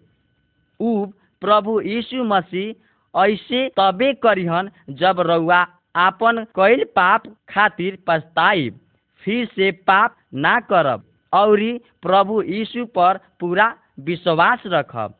[0.79, 1.05] उ
[1.41, 5.65] प्रभु यीशु मसीह ऐसे तबे करिहन जब रउआ
[5.95, 8.79] आपन कईल पाप खातिर पछताइब,
[9.23, 11.71] फिर से पाप ना करब, औरी
[12.01, 15.13] प्रभु यीशु पर पूरा विश्वास रखब।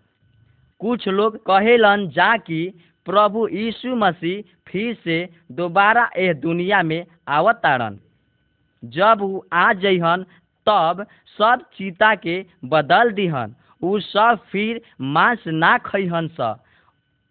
[0.81, 2.61] कुछ लोग कहेलन जा कि
[3.07, 5.17] प्रभु यीशु मसीह फिर से
[5.51, 7.99] दोबारा एह दुनिया में आवतारन
[8.83, 10.23] जब वो आ जइहन,
[10.67, 11.05] तब
[11.39, 16.55] सब चीता के बदल दिहन। उ सब फिर मांस ना खइहन स।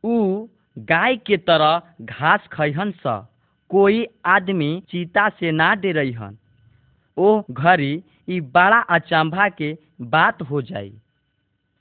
[0.05, 0.47] उ
[0.79, 3.27] गाय के तरह घास खइहन स।
[3.71, 6.37] कोई आदमी चीता से ना दे रही डरइहन
[7.19, 10.93] ओ घड़ी, ई बड़ा अचंभा के बात हो जाई।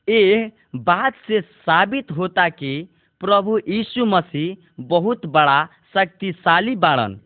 [0.09, 2.87] ए बात से साबित होता कि
[3.21, 7.19] प्रभु यीशु मसीह बहुत बड़ा शक्तिशाली बाड़न।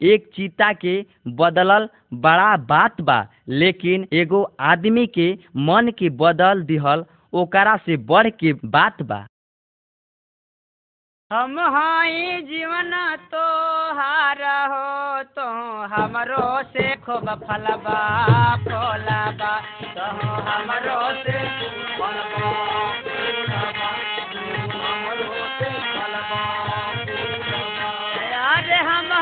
[0.00, 0.94] एक चीता के
[1.40, 1.88] बदलल
[2.24, 3.18] बड़ा बात बा,
[3.48, 4.42] लेकिन एगो
[4.72, 5.32] आदमी के
[5.68, 7.04] मन के बदल दिहल
[7.40, 9.26] ओकरा से बढ़ के बात बा
[11.30, 12.90] हम हाई जीवन
[13.32, 13.44] तो
[13.98, 14.42] हार
[14.72, 15.46] हो तो
[15.94, 17.98] हमरो से खूब फलबा
[18.66, 19.54] फलबा
[19.96, 20.06] तो
[20.50, 21.34] हमरो से।
[28.46, 29.12] अरे हम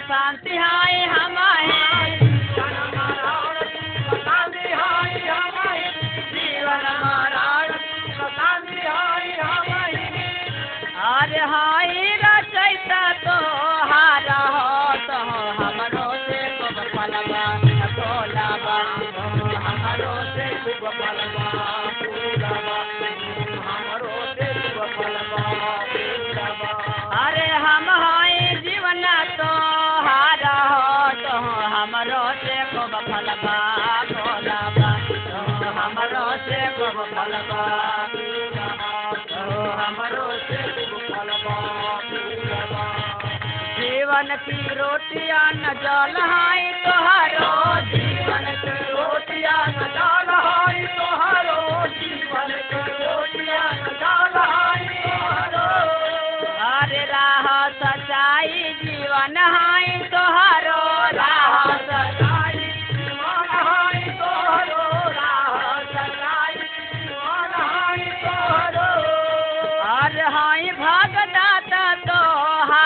[0.00, 1.78] शांति हाय हाय हमारे
[11.42, 13.36] हाय रचैता तो
[13.90, 15.69] हारा हो तो
[32.00, 33.54] हमरो से खूब फलबा
[34.10, 34.90] फलबा
[35.78, 37.64] हमरो से खूब फलबा
[39.80, 40.60] हमरो से
[43.80, 47.52] जीवन की रोटियाँ न जल हाय तोहारो,
[47.92, 51.60] जीवन की रोटियाँ न जल हाय तोहारो,
[52.00, 55.68] जीवन की रोटियाँ न जल हाय तोहारो।
[56.70, 57.46] अरे राह
[57.82, 60.80] सच्चाई जीवन हाय तोहारो,
[61.16, 61.78] राह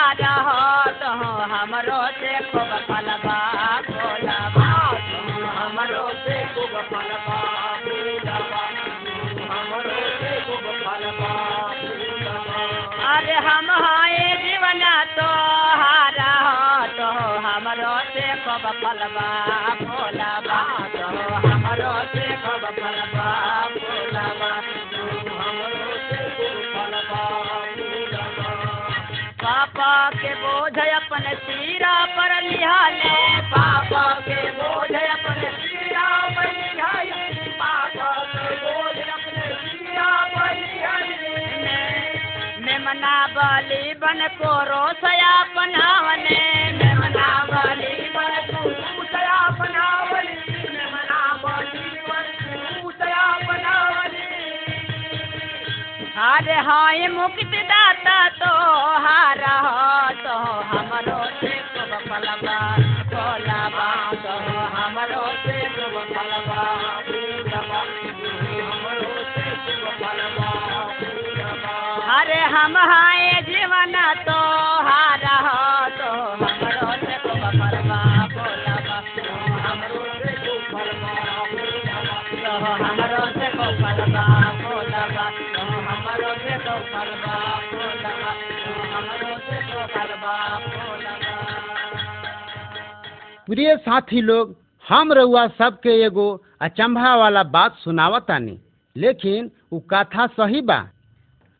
[0.05, 1.11] हारा हो तो
[1.51, 3.37] हमरो से खूब खूब फलबा
[3.87, 4.67] फूलबा
[5.57, 6.37] हमरो से
[13.15, 14.83] अरे हम हाय जीवन
[15.17, 15.27] तो
[15.81, 17.09] हारा हो तो
[17.47, 18.33] हमरो से
[43.25, 50.33] बलि बन को रोसया पनावने। मेमना बलि बन को रोसया पनावने।
[50.69, 54.25] मेमना बलि बन को रोसया पनावने।
[56.17, 58.61] अरे हाय मुक्ति दाता तो
[59.05, 59.79] हारा हो
[60.23, 60.35] तो
[60.71, 62.57] हमरो खूब फलबा
[63.13, 63.87] फलबा
[64.25, 64.35] तो
[64.75, 66.63] हमरो खूब फलबा
[67.07, 67.79] फूलबा
[68.69, 69.11] हमरो
[70.01, 70.49] फलबा
[70.99, 71.73] फूलबा
[72.19, 73.93] अरे हम हाय जीवन
[74.29, 74.39] तो
[74.89, 75.37] हारा
[75.99, 76.11] तो
[76.43, 77.99] हमरो खूब फलबा
[78.35, 79.35] फूलबा तो
[79.67, 80.03] हमरो
[80.71, 81.13] फलबा
[82.45, 84.25] तो हमरो से खूब फलबा
[93.47, 94.55] प्रिय साथी लोग,
[94.89, 96.27] हम रउआ सबके एगो
[96.61, 98.57] अचंभा वाला बात सुनावतानी,
[98.95, 100.79] लेकिन उ कथा सही बा।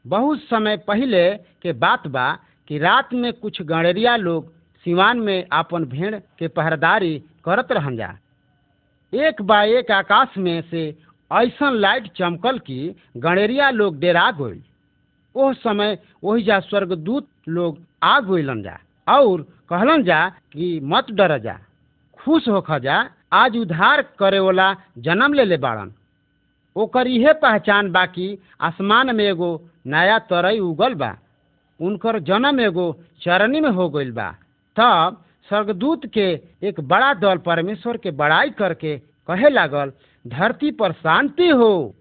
[0.05, 1.29] बहुत समय पहले
[1.61, 2.27] के बात बा
[2.67, 4.51] कि रात में कुछ गणेरिया लोग
[4.85, 8.13] सिवान में आपन भेड़ के पहरेदारी करत रहन जा
[9.13, 10.91] एक बा एक आकाश में से
[11.31, 14.61] ऐसन लाइट चमकल कि गणेरिया लोग डेरा गइल
[15.35, 21.37] ओह समय वही जा स्वर्गदूत लोग आ गइलन जा, और कहलन जा कि मत डर
[21.39, 21.57] जा,
[22.19, 22.97] खुश होख जा,
[23.33, 25.91] आज उधार करे वाला जन्म ले ले बाड़न।
[26.75, 29.49] ओकर इहे पहचान बा कि आसमान में एगो
[29.87, 31.11] नया तरई उगल बा,
[31.79, 32.87] उनकर जन्म एगो
[33.21, 34.31] चरनी में हो गइल बा।
[34.77, 36.27] तब स्वर्गदूत के
[36.67, 38.97] एक बड़ा दल परमेश्वर के बड़ाई करके
[39.29, 39.91] कहे लागल
[40.25, 41.95] धरती पर शांति हो।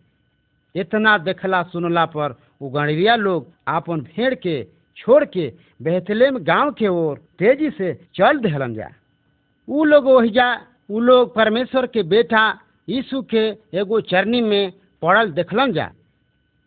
[0.74, 4.62] इतना देखला सुनला पर उ गणरिया लोग आपन भेड़ के,
[4.96, 5.52] छोड़ के,
[5.82, 8.88] बेहतलेम गाँव के ओर तेज़ी से चल दहलन जा।
[9.68, 10.52] उ लोग ओहिजा
[10.90, 12.42] उ लोग परमेश्वर के बेटा
[12.88, 13.44] यीशु के
[13.78, 14.72] एगो चरनी में
[15.02, 15.90] पड़ल देखलन जा।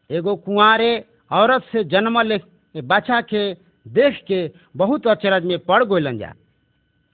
[0.10, 2.40] एगो कुंवारे औरत से जन्मल
[2.76, 3.54] बच्चा के
[3.86, 4.40] देख के
[4.78, 6.34] बहुत अचरज में पड़ गइलन जा।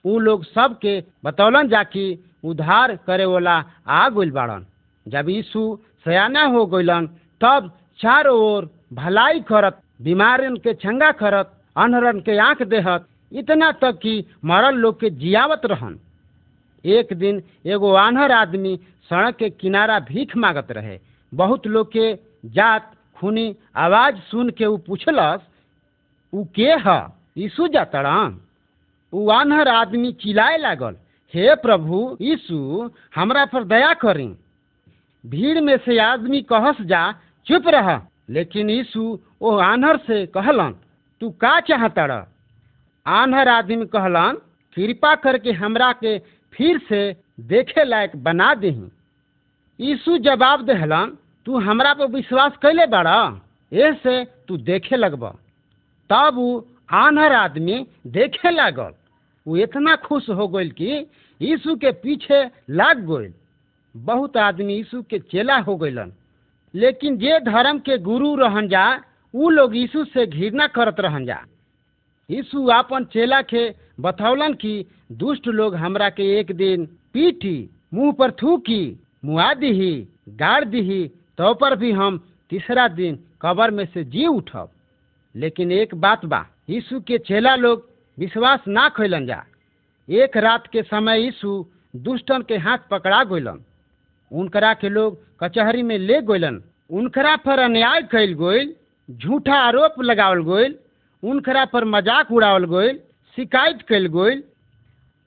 [0.04, 2.04] उ लोग सबके बतौलन जा कि
[2.44, 4.66] उद्धार करे वाला आ गइल बाड़न।
[5.08, 7.06] जब यीशु सयाना हो गइलन,
[7.40, 13.98] तब चारों ओर भलाई करत बीमारन के चंगा करत, अनहरन के आँख देहत, इतना तक
[13.98, 15.98] कि मरल लोग के जियावत रहन।
[16.84, 18.76] एक दिन एगो आन्हर आदमी
[19.10, 20.98] सड़क के किनारा भीख मांगत रहे।
[21.34, 22.14] बहुत लोग के
[22.44, 25.40] जात, खूनी आवाज़ सुन के ऊ पूछलस
[26.32, 27.10] ऊ के ह?
[27.36, 28.40] यीशु जातड़न?
[29.12, 30.96] ऊ आन्हर आदमी चिल्लाए लागल
[31.34, 34.34] हे प्रभु यीशु हमरा पर दया करी।
[35.26, 37.12] भीड़ में से आदमी कहस जा,
[37.46, 40.74] चुप रह। लेकिन यीशु ओ आन्हर से कहलन,
[41.20, 42.12] तू का चाहतड़
[43.06, 44.38] आन्हर आदमी कहलन,
[44.74, 46.18] कृपा करके हमरा के
[46.52, 48.88] फिर से देखे लायक बना दही।
[49.80, 53.40] यीशु जवाब दहलन, तू हमरा पर विश्वास कैले बाड़ा?
[53.72, 55.38] ऐसे तू देखे लगब।
[56.10, 58.94] तब आन्हर आदमी देखे लागल।
[59.46, 61.06] वो इतना खुश हो गइल कि
[61.42, 63.34] यीशु के पीछे लाग गइल।
[63.96, 66.12] बहुत आदमी यीशु के चेला हो गइलन।
[66.74, 69.04] लेकिन जे धर्म के गुरु रहन जा
[69.34, 71.44] ऊ लोग यीशु से घृणा करत रहन जा।
[72.30, 78.30] यीशु आपन चेला के बतौलन कि, दुष्ट लोग हमरा के एक दिन पीटी मुँह पर
[78.30, 84.26] थूकी, मुआ दीही, गाड़ दीही तो पर भी हम तीसरा दिन कबर में से जी
[84.26, 84.70] उठब।
[85.36, 89.44] लेकिन एक बात बा यीशु के चेला लोग विश्वास ना खैलन जा।
[90.10, 93.64] एक रात के समय यीशु दुष्टन के हाथ पकड़ा गइलन।
[94.32, 98.74] उनकरा के लोग कचहरी में ले गइलन। उनकरा पर अन्याय कैल गइल,
[99.10, 100.78] झूठा आरोप लगावल गइल,
[101.22, 103.00] उनकरा पर मज़ाक उड़ावल गइल,
[103.36, 104.42] शिकायत कैल गइल।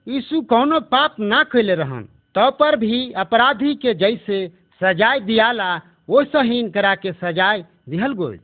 [0.07, 2.03] यीशु कौनो पाप ना कैले रहन।
[2.35, 4.47] तो पर भी अपराधी के जैसे
[4.83, 8.39] सजाए दियाला, वैसे ही इनकरा के सजाए दिहल गइल।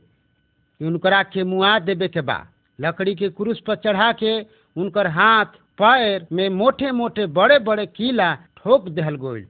[0.78, 2.46] कि उनकरा के मुआ देवे के बा।
[2.80, 4.40] लकड़ी के क्रूस पर चढ़ा के
[4.76, 5.46] उनकर हाथ
[5.78, 9.46] पैर में मोटे मोटे बड़े बड़े कीला ठोक दहल गइल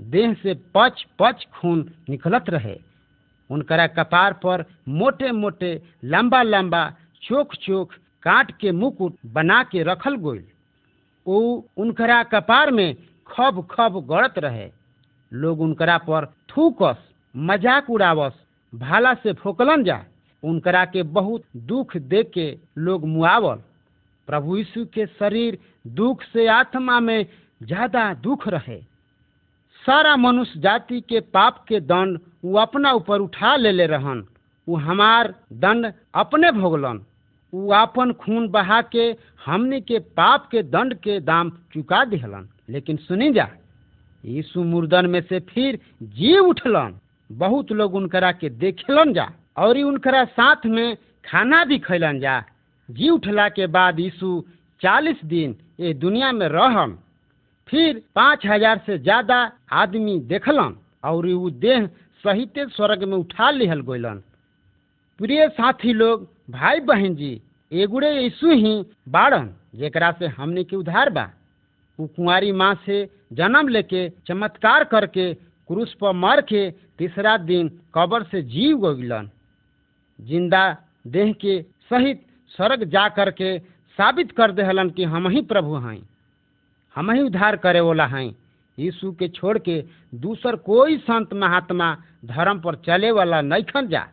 [0.00, 2.76] देह से पच पच खून निकलत रहे।
[3.50, 5.70] उनकरा कपार पर मोटे मोटे
[6.04, 6.82] लंबा लंबा
[7.22, 7.92] चोख चोख
[8.22, 10.44] काट के मुकुट बना के रखल गइल
[11.26, 11.40] ऊ
[11.76, 12.94] उनकरा कपार में
[13.26, 14.68] खब खब गड़त रहे।
[15.32, 16.96] लोग उनकरा पर थूकस,
[17.34, 18.32] मज़ाक उड़ावस,
[18.72, 20.04] भाला से फोकलन जा।
[20.42, 22.46] उनकरा के बहुत दुख देख के
[22.78, 23.60] लोग मुआवल।
[24.28, 25.58] प्रभु यीशु के शरीर
[25.94, 27.26] दुख से आत्मा में
[27.62, 28.78] ज़्यादा दुख रहे।
[29.82, 34.24] सारा मनुष्य जाति के पाप के दंड वो अपना ऊपर उठा ले ले रहन।
[34.68, 37.04] वो हमार दंड अपने भोगलन।
[37.52, 39.04] वो आपन खून बहा के
[39.44, 43.48] हमने के पाप के दंड के दाम चुका दिहलन। लेकिन सुनी जा,
[44.24, 46.98] यीशु मुर्दन में से फिर जी उठलन।
[47.30, 52.42] बहुत लोग उनकरा के देखेलन जा और उनकरा साथ में खाना भी खैलन जा।
[52.88, 54.40] जी उठला के बाद यीशु
[54.80, 56.98] चालीस दिन ये दुनिया में रहन
[57.68, 59.36] फिर पाँच हज़ार से ज़्यादा
[59.72, 61.86] आदमी देखलन और उ देह
[62.24, 64.22] सहित स्वर्ग में उठा लिहल गइलन।
[65.20, 67.40] प्रिय साथी लोग भाई बहन जी,
[67.72, 68.74] एगुड़े यीशु ही
[69.08, 71.28] बाड़न, जेकरा से हमने के उधार बा।
[71.98, 78.22] उ कुंवारी माँ से जन्म लेके, चमत्कार करके, क्रूस पर मर के तीसरा दिन कब्र
[78.30, 79.30] से जीव गइलन।
[80.18, 80.64] ज़िंदा
[81.06, 82.22] देह के सहित
[82.56, 83.58] स्वर्ग जा करके
[83.98, 86.08] साबित कर देहलन कि हम ही प्रभु हैं।
[86.94, 88.36] हम ही उद्धार करे वाला हैं।
[88.78, 89.84] यीशु के छोड़ के
[90.14, 94.06] दूसर कोई संत महात्मा धर्म पर चले वाला नहीं खन जा।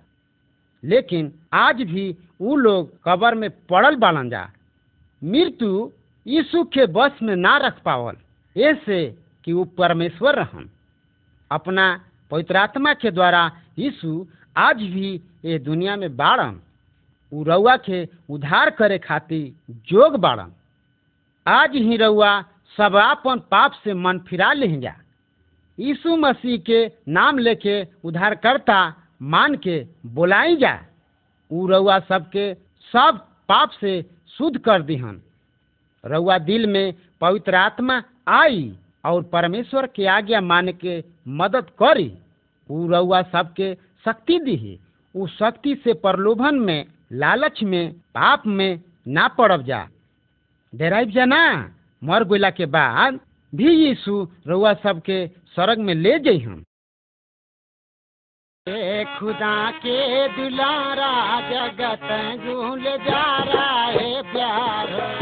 [0.84, 4.50] लेकिन आज भी उ लोग कबर में पड़ल बालन जा।
[5.24, 5.92] मृत्यु
[6.28, 8.18] यीशु के बस में ना रख पावल।
[8.58, 10.70] ऐसे कि वो परमेश्वर रहन
[11.52, 14.26] अपना पवित्रात्मा के द्वारा यीशु
[14.58, 16.62] आज भी ये दुनिया में बाड़न
[17.32, 20.52] उ रउआ के उधार करे खातिर जोग बाड़न
[21.46, 22.42] आज ही रउआ
[22.78, 24.96] सब आपन पाप से मन फिरा ले जा
[25.78, 28.80] यीशु मसीह के नाम लेके उद्धारकर्ता
[29.22, 30.74] मान के बोलाई जा
[31.52, 32.54] उ रउआ सबके
[32.94, 33.20] सब
[33.50, 34.02] पाप से
[34.38, 35.22] शुद्ध कर दिहन।
[36.04, 42.12] रउआ दिल में पवित्र आत्मा आई और परमेश्वर के आज्ञा मान के मदद करी।
[42.70, 43.74] उ रउआ सबके
[44.06, 44.80] शक्ति दी
[45.16, 49.88] उ शक्ति से प्रलोभन में लालच में, पाप में ना पड़ब जा।
[50.74, 51.44] डेराइब जा ना
[52.02, 53.20] मर गोला के बाद
[53.54, 56.64] भी यीशु रउआ सबके स्वर्ग में ले जइहन
[58.68, 61.14] ए खुदा के दुलारा,
[61.50, 62.10] जगत
[62.46, 65.21] झूल जा रहा है प्यार।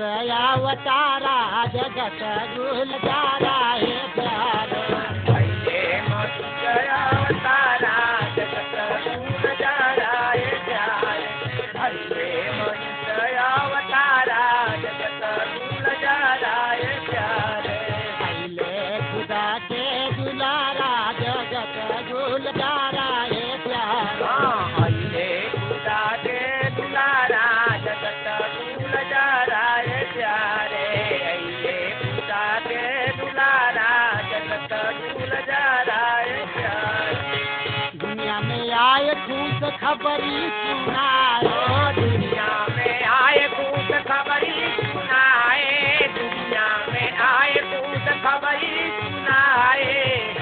[0.00, 1.38] अवतारा
[1.74, 2.20] जगत
[2.54, 4.67] गुलजारा हे प्यारो
[39.88, 50.34] खबरी सुनाए। दुनिया में आए कूद खबरी सुनाए। दुनिया में आए कूद खबरी सुनाए।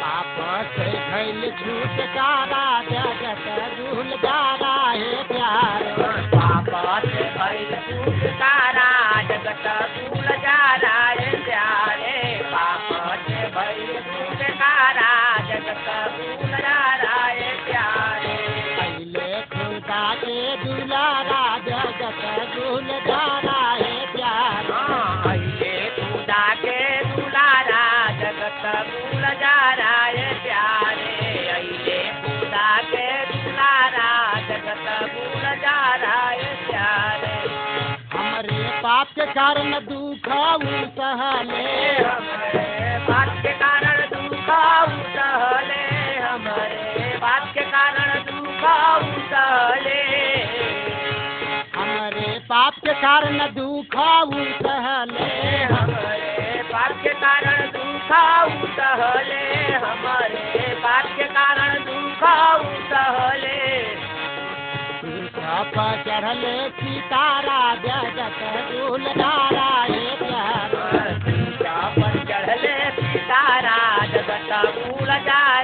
[0.00, 0.36] पाप
[0.76, 3.44] से भैल छुटकारा जगत
[3.80, 8.90] गुलजारा हे प्यारो। पापा से भइल छुटकारा
[9.22, 9.66] जगत
[9.98, 10.17] भूल
[20.64, 22.22] दुलारा जगत
[22.54, 24.82] गुलजारा हे प्यारो।
[25.30, 26.78] अइले खुदा के
[27.14, 27.84] दुलारा
[28.20, 28.64] जगत
[29.24, 31.12] रहा है प्यारे
[31.56, 34.10] अइले खुदा के दुलारा
[34.48, 34.86] जगत
[35.44, 37.36] रहा है प्यारे
[38.16, 41.66] हमरे पाप के कारण दुख उ सहले
[42.02, 42.66] हमारे
[43.08, 45.84] बात के कारण दुख उठले
[46.26, 49.77] हमारे बात के कारण दुख उठले हमरे
[52.58, 57.70] पाप के कारण दुख उ सहले हमारे। बात के कारण
[58.46, 62.22] उठले हमारे। बात के कारण दुख
[62.60, 63.98] उठले
[65.64, 70.78] पर चढ़ले सीतारा, जगत गुलजारा हे प्यारो।
[71.90, 75.57] पर चढ़ले सीतारा, जगत जा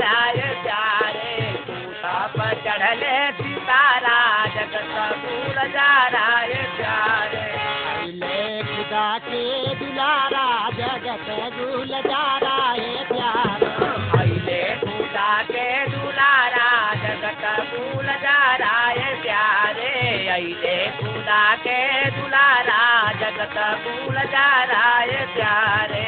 [23.84, 26.06] फूल जा रहा है प्यारे।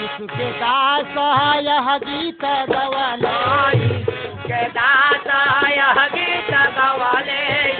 [0.00, 1.16] यीशु के दास
[1.66, 3.34] यह गीत गवलो
[4.46, 5.40] के दाता
[5.70, 7.72] यह गीत गवले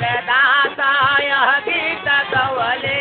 [0.00, 0.90] के दाता
[1.24, 2.98] यह गीत गवले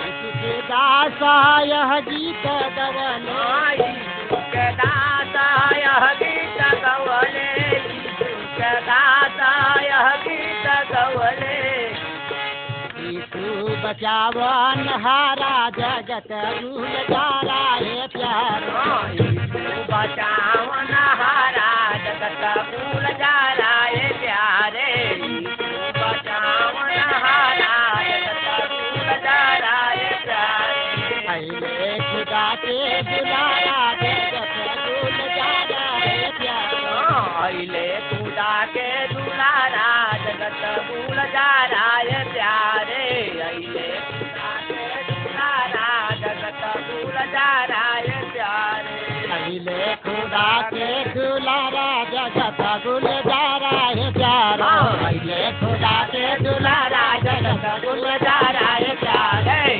[0.00, 1.22] यीशु के दास
[1.70, 2.46] यह गीत
[2.78, 3.46] गवलो
[4.54, 5.46] के दाता
[5.78, 7.48] यह गीत गवले
[8.58, 9.52] के दाता
[9.84, 11.69] यह गीत गवले
[13.60, 18.84] यीशु बचावन हारा जगत गुलजारा हे प्यारो।
[19.90, 21.72] बचावन हारा
[22.04, 23.82] जगत फूल जा रहा
[24.20, 24.92] प्यारे।
[25.98, 27.76] बचावन हारा
[28.08, 29.92] जगत फूल जा रहा
[30.24, 31.60] प्यारे।
[32.00, 34.56] खुदा के दुलारा जगत
[34.86, 36.96] गुलजारा हे प्यारो।
[37.44, 37.88] अइले
[50.30, 54.74] खुदा के दुलारा जगत गुलजारा हे। प्यारो
[55.60, 59.74] खुदा के दुलारा जगत गुलजारा हे प्यारे।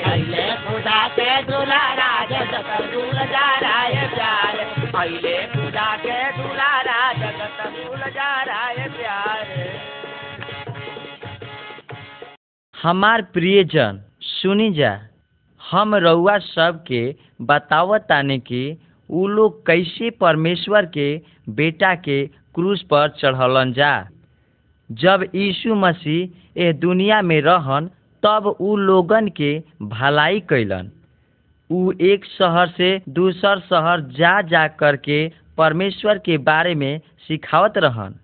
[0.66, 7.62] खुदा के दुलारा जगत गुलजारा है प्यारे। खुदा के दुलारा जगत
[8.56, 9.80] है प्यारे।
[12.82, 15.00] हमार प्रियजन सुनी जा।
[15.70, 18.78] हम रउआ सबके बतावत ताने कि
[19.10, 21.16] उ लोग कैसे परमेश्वर के,
[21.48, 24.08] बेटा के क्रूस पर चढ़लन जा?
[24.90, 27.90] जब यीशु मसीह एह दुनिया में रहन,
[28.22, 29.52] तब उ लोगन के
[29.82, 30.90] भलाई कैलन
[31.70, 35.18] उ एक शहर से दूसर शहर जा जा करके
[35.58, 38.14] परमेश्वर के बारे में सिखावत रहन।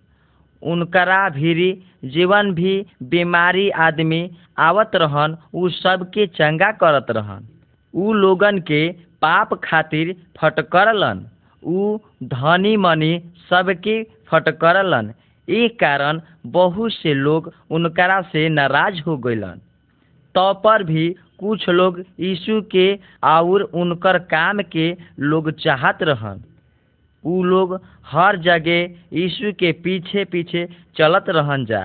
[0.62, 1.70] उनकरा भीरी
[2.04, 7.46] जीवन भी बीमारी आदमी आवत रहन, उ सबके चंगा करत रहन।
[7.94, 8.88] उ लोगन के
[9.22, 11.24] पाप खातिर फटकरलन।
[11.62, 13.12] उ धनी मनी
[13.50, 15.12] सबके फटकरलन।
[15.48, 19.60] ए कारण बहुत से लोग उनकरा से नाराज़ हो गइलन।
[20.34, 21.08] तो पर भी
[21.38, 22.86] कुछ लोग यीशु के
[23.24, 24.86] और उनकर काम के
[25.20, 26.42] लोग चाहत रहन।
[27.24, 30.66] उ लोग हर जगह यीशु के पीछे पीछे
[30.98, 31.80] चलत रहन जा।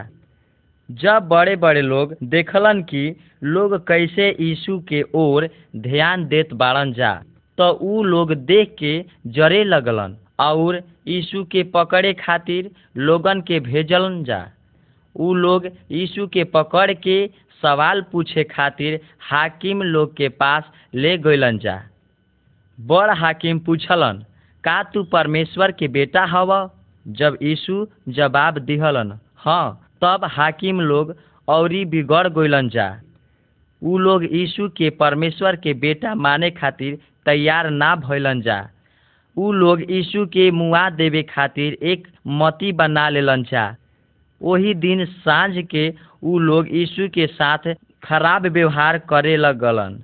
[1.00, 7.14] जब बड़े बड़े लोग देखलन कि लोग कैसे यीशु के ओर ध्यान देत बाड़न जा।
[7.58, 8.94] तो उ लोग देख के
[9.28, 14.48] जरे लगलन और यीशु के पकड़े खातिर लोगन के भेजलन जा।
[15.16, 17.28] उ लोग यीशु के पकड़ के
[17.64, 21.82] सवाल पूछे खातिर हाकिम लोग के पास ले गइलन जा।
[22.80, 24.26] बड़ हाकिम पूछलन,
[24.64, 26.70] का तू परमेश्वर के बेटा हव
[27.06, 31.16] जब यीशु जवाब दिहलन हाँ। तब हाकिम लोग
[31.48, 32.90] औरी बिगड़ गइलन जा।
[33.82, 38.60] उ लोग यीशु के परमेश्वर के बेटा माने खातिर तैयार ना भइलन जा।
[39.38, 43.66] उ लोग यीशु के मुआ देवे खातिर एक मती बना लेलन जा।
[44.42, 45.90] वही दिन साँझ के
[46.24, 47.74] उ लोग यीशु के साथ
[48.04, 50.00] खराब व्यवहार करे लगलन।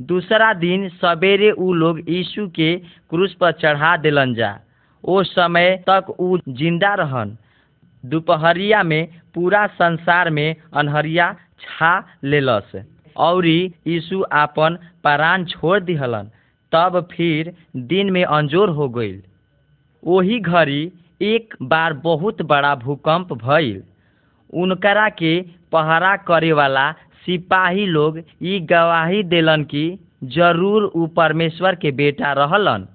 [0.00, 2.76] दूसरा दिन सवेरे उ लोग यीशु के
[3.10, 4.58] क्रूस पर चढ़ा दिलन जा।
[5.04, 7.36] ओ समय तक उ ज़िंदा रहन।
[8.04, 11.92] दोपहरिया में पूरा संसार में अनहरिया छा
[12.24, 12.72] लेलस।
[13.16, 16.30] औरी यीशु आपन प्राण छोड़ दिहलन।
[16.72, 17.52] तब फिर
[17.88, 19.22] दिन में अंजोर हो गईल
[20.02, 20.82] वही घड़ी
[21.22, 23.82] एक बार बहुत बड़ा भूकंप भइल।
[24.52, 25.40] उनकरा के
[25.72, 26.90] पहरा करे वाला
[27.24, 29.82] सिपाही लोग ई गवाही देलन कि
[30.36, 32.86] ज़रूर उ परमेश्वर के बेटा रहलन।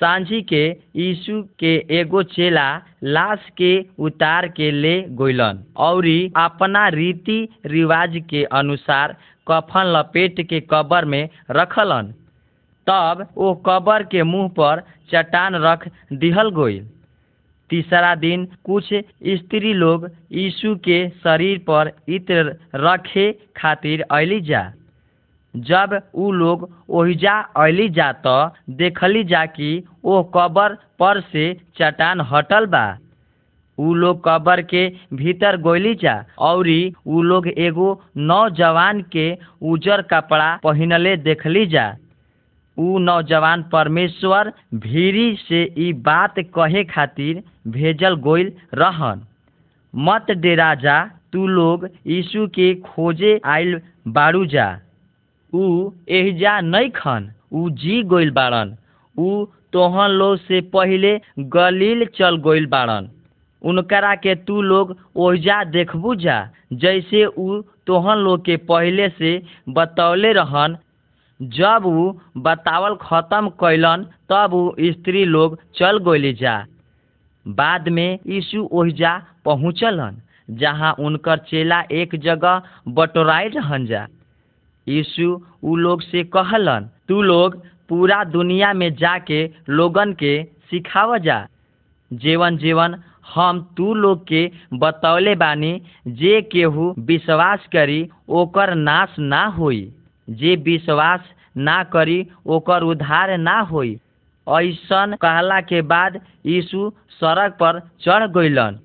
[0.00, 0.64] सांझी के
[0.96, 2.66] यीशु के एगो चेला
[3.04, 3.70] लाश के
[4.06, 9.16] उतार के ले गइलन औरी अपना रीति रिवाज के अनुसार
[9.46, 12.12] कफन लपेट के कब्र में रखलन।
[12.86, 14.82] तब वो कब्र के मुँह पर
[15.12, 16.86] चट्टान रख दिहल गइल।
[17.70, 24.62] तीसरा दिन कुछ स्त्री लोग यीशु के शरीर पर इत्र रखे खातिर अली जा।
[25.56, 27.34] जब उ लोग ओहिजा
[27.98, 29.68] जा त देखली जा कि
[30.04, 32.86] ओ कब्र पर से चट्टान हटल बा।
[33.78, 34.82] उ लोग कब्र के
[35.16, 39.26] भीतर गोली जा, औरी उ लोग एगो नौजवान के
[39.72, 41.86] उजर कपड़ा पहिनले देखली जा।
[42.76, 44.52] उ नौजवान परमेश्वर
[44.86, 47.42] भीरी से ई बात कहे खातिर
[47.76, 49.22] भेजल गोइल रहन,
[49.94, 50.98] मत डेरा जा
[51.32, 53.80] तू लोग यीशु के खोजे आइल
[54.18, 54.66] बाड़ू जा।
[55.52, 56.60] उ एहिजा
[56.96, 58.76] खन, उ जी गोइल बाड़न।
[59.16, 63.08] उ तोहन लोग से पहिले गलील चल गोइल बाड़न।
[63.62, 66.38] उनकरा के तू लोग ओहिजा देखबू जा,
[66.72, 70.76] जैसे उ तोहन लोग के पहिले से बतौले रहन।
[71.40, 76.54] जब उ बतावल खत्म कैलन तब उ स्त्री लोग चल गइली जा।
[77.46, 79.12] बाद में यीशु ओहिजा
[79.44, 80.16] पहुँचलन,
[80.50, 84.06] जहाँ उनकर चेला एक जगह बटोराई रहन जा।
[84.88, 85.28] यीशु
[85.64, 87.56] उ लोग से कहलन, तू लोग
[87.88, 90.32] पूरा दुनिया में जाके लोगन के
[90.70, 91.46] सिखाव जा।
[92.10, 92.96] जेवन जेवन
[93.34, 99.92] हम तू लोग के बतौले बानी, जे केहू विश्वास करी ओकर नाश ना होई।
[100.28, 101.20] जे विश्वास
[101.56, 103.98] ना करी ओकर उद्धार ना होई।
[104.46, 108.78] ऐसन कहला के बाद यीशु सड़क पर चढ़ गइलन।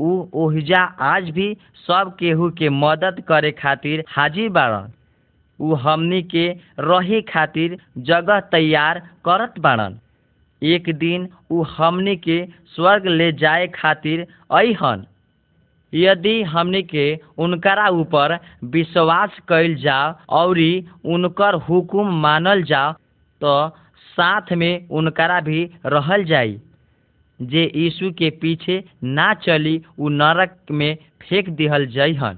[0.00, 1.56] उ ओहिजा आज भी
[1.86, 4.92] सब केहू के मदद करे खातिर हाजिर बाड़न।
[5.60, 6.46] उ हमनी के
[6.80, 7.76] रहे खातिर
[8.08, 8.98] जगह तैयार
[9.28, 9.98] करत बाड़न।
[10.62, 12.38] एक दिन उ हमनी के
[12.74, 14.26] स्वर्ग ले जाए खातिर
[14.60, 15.04] अहन
[15.92, 17.06] यदि हमनी के
[17.44, 18.38] उनकरा ऊपर
[18.76, 20.72] विश्वास कइल जाओ औरी
[21.14, 22.92] उनकर हुकुम मानल जाओ
[23.40, 23.52] तो
[24.16, 26.58] साथ में उनकरा भी रहल जाई।
[27.40, 32.34] जे यीशु के पीछे ना चली उ नरक में फेंक दिहल जइहन।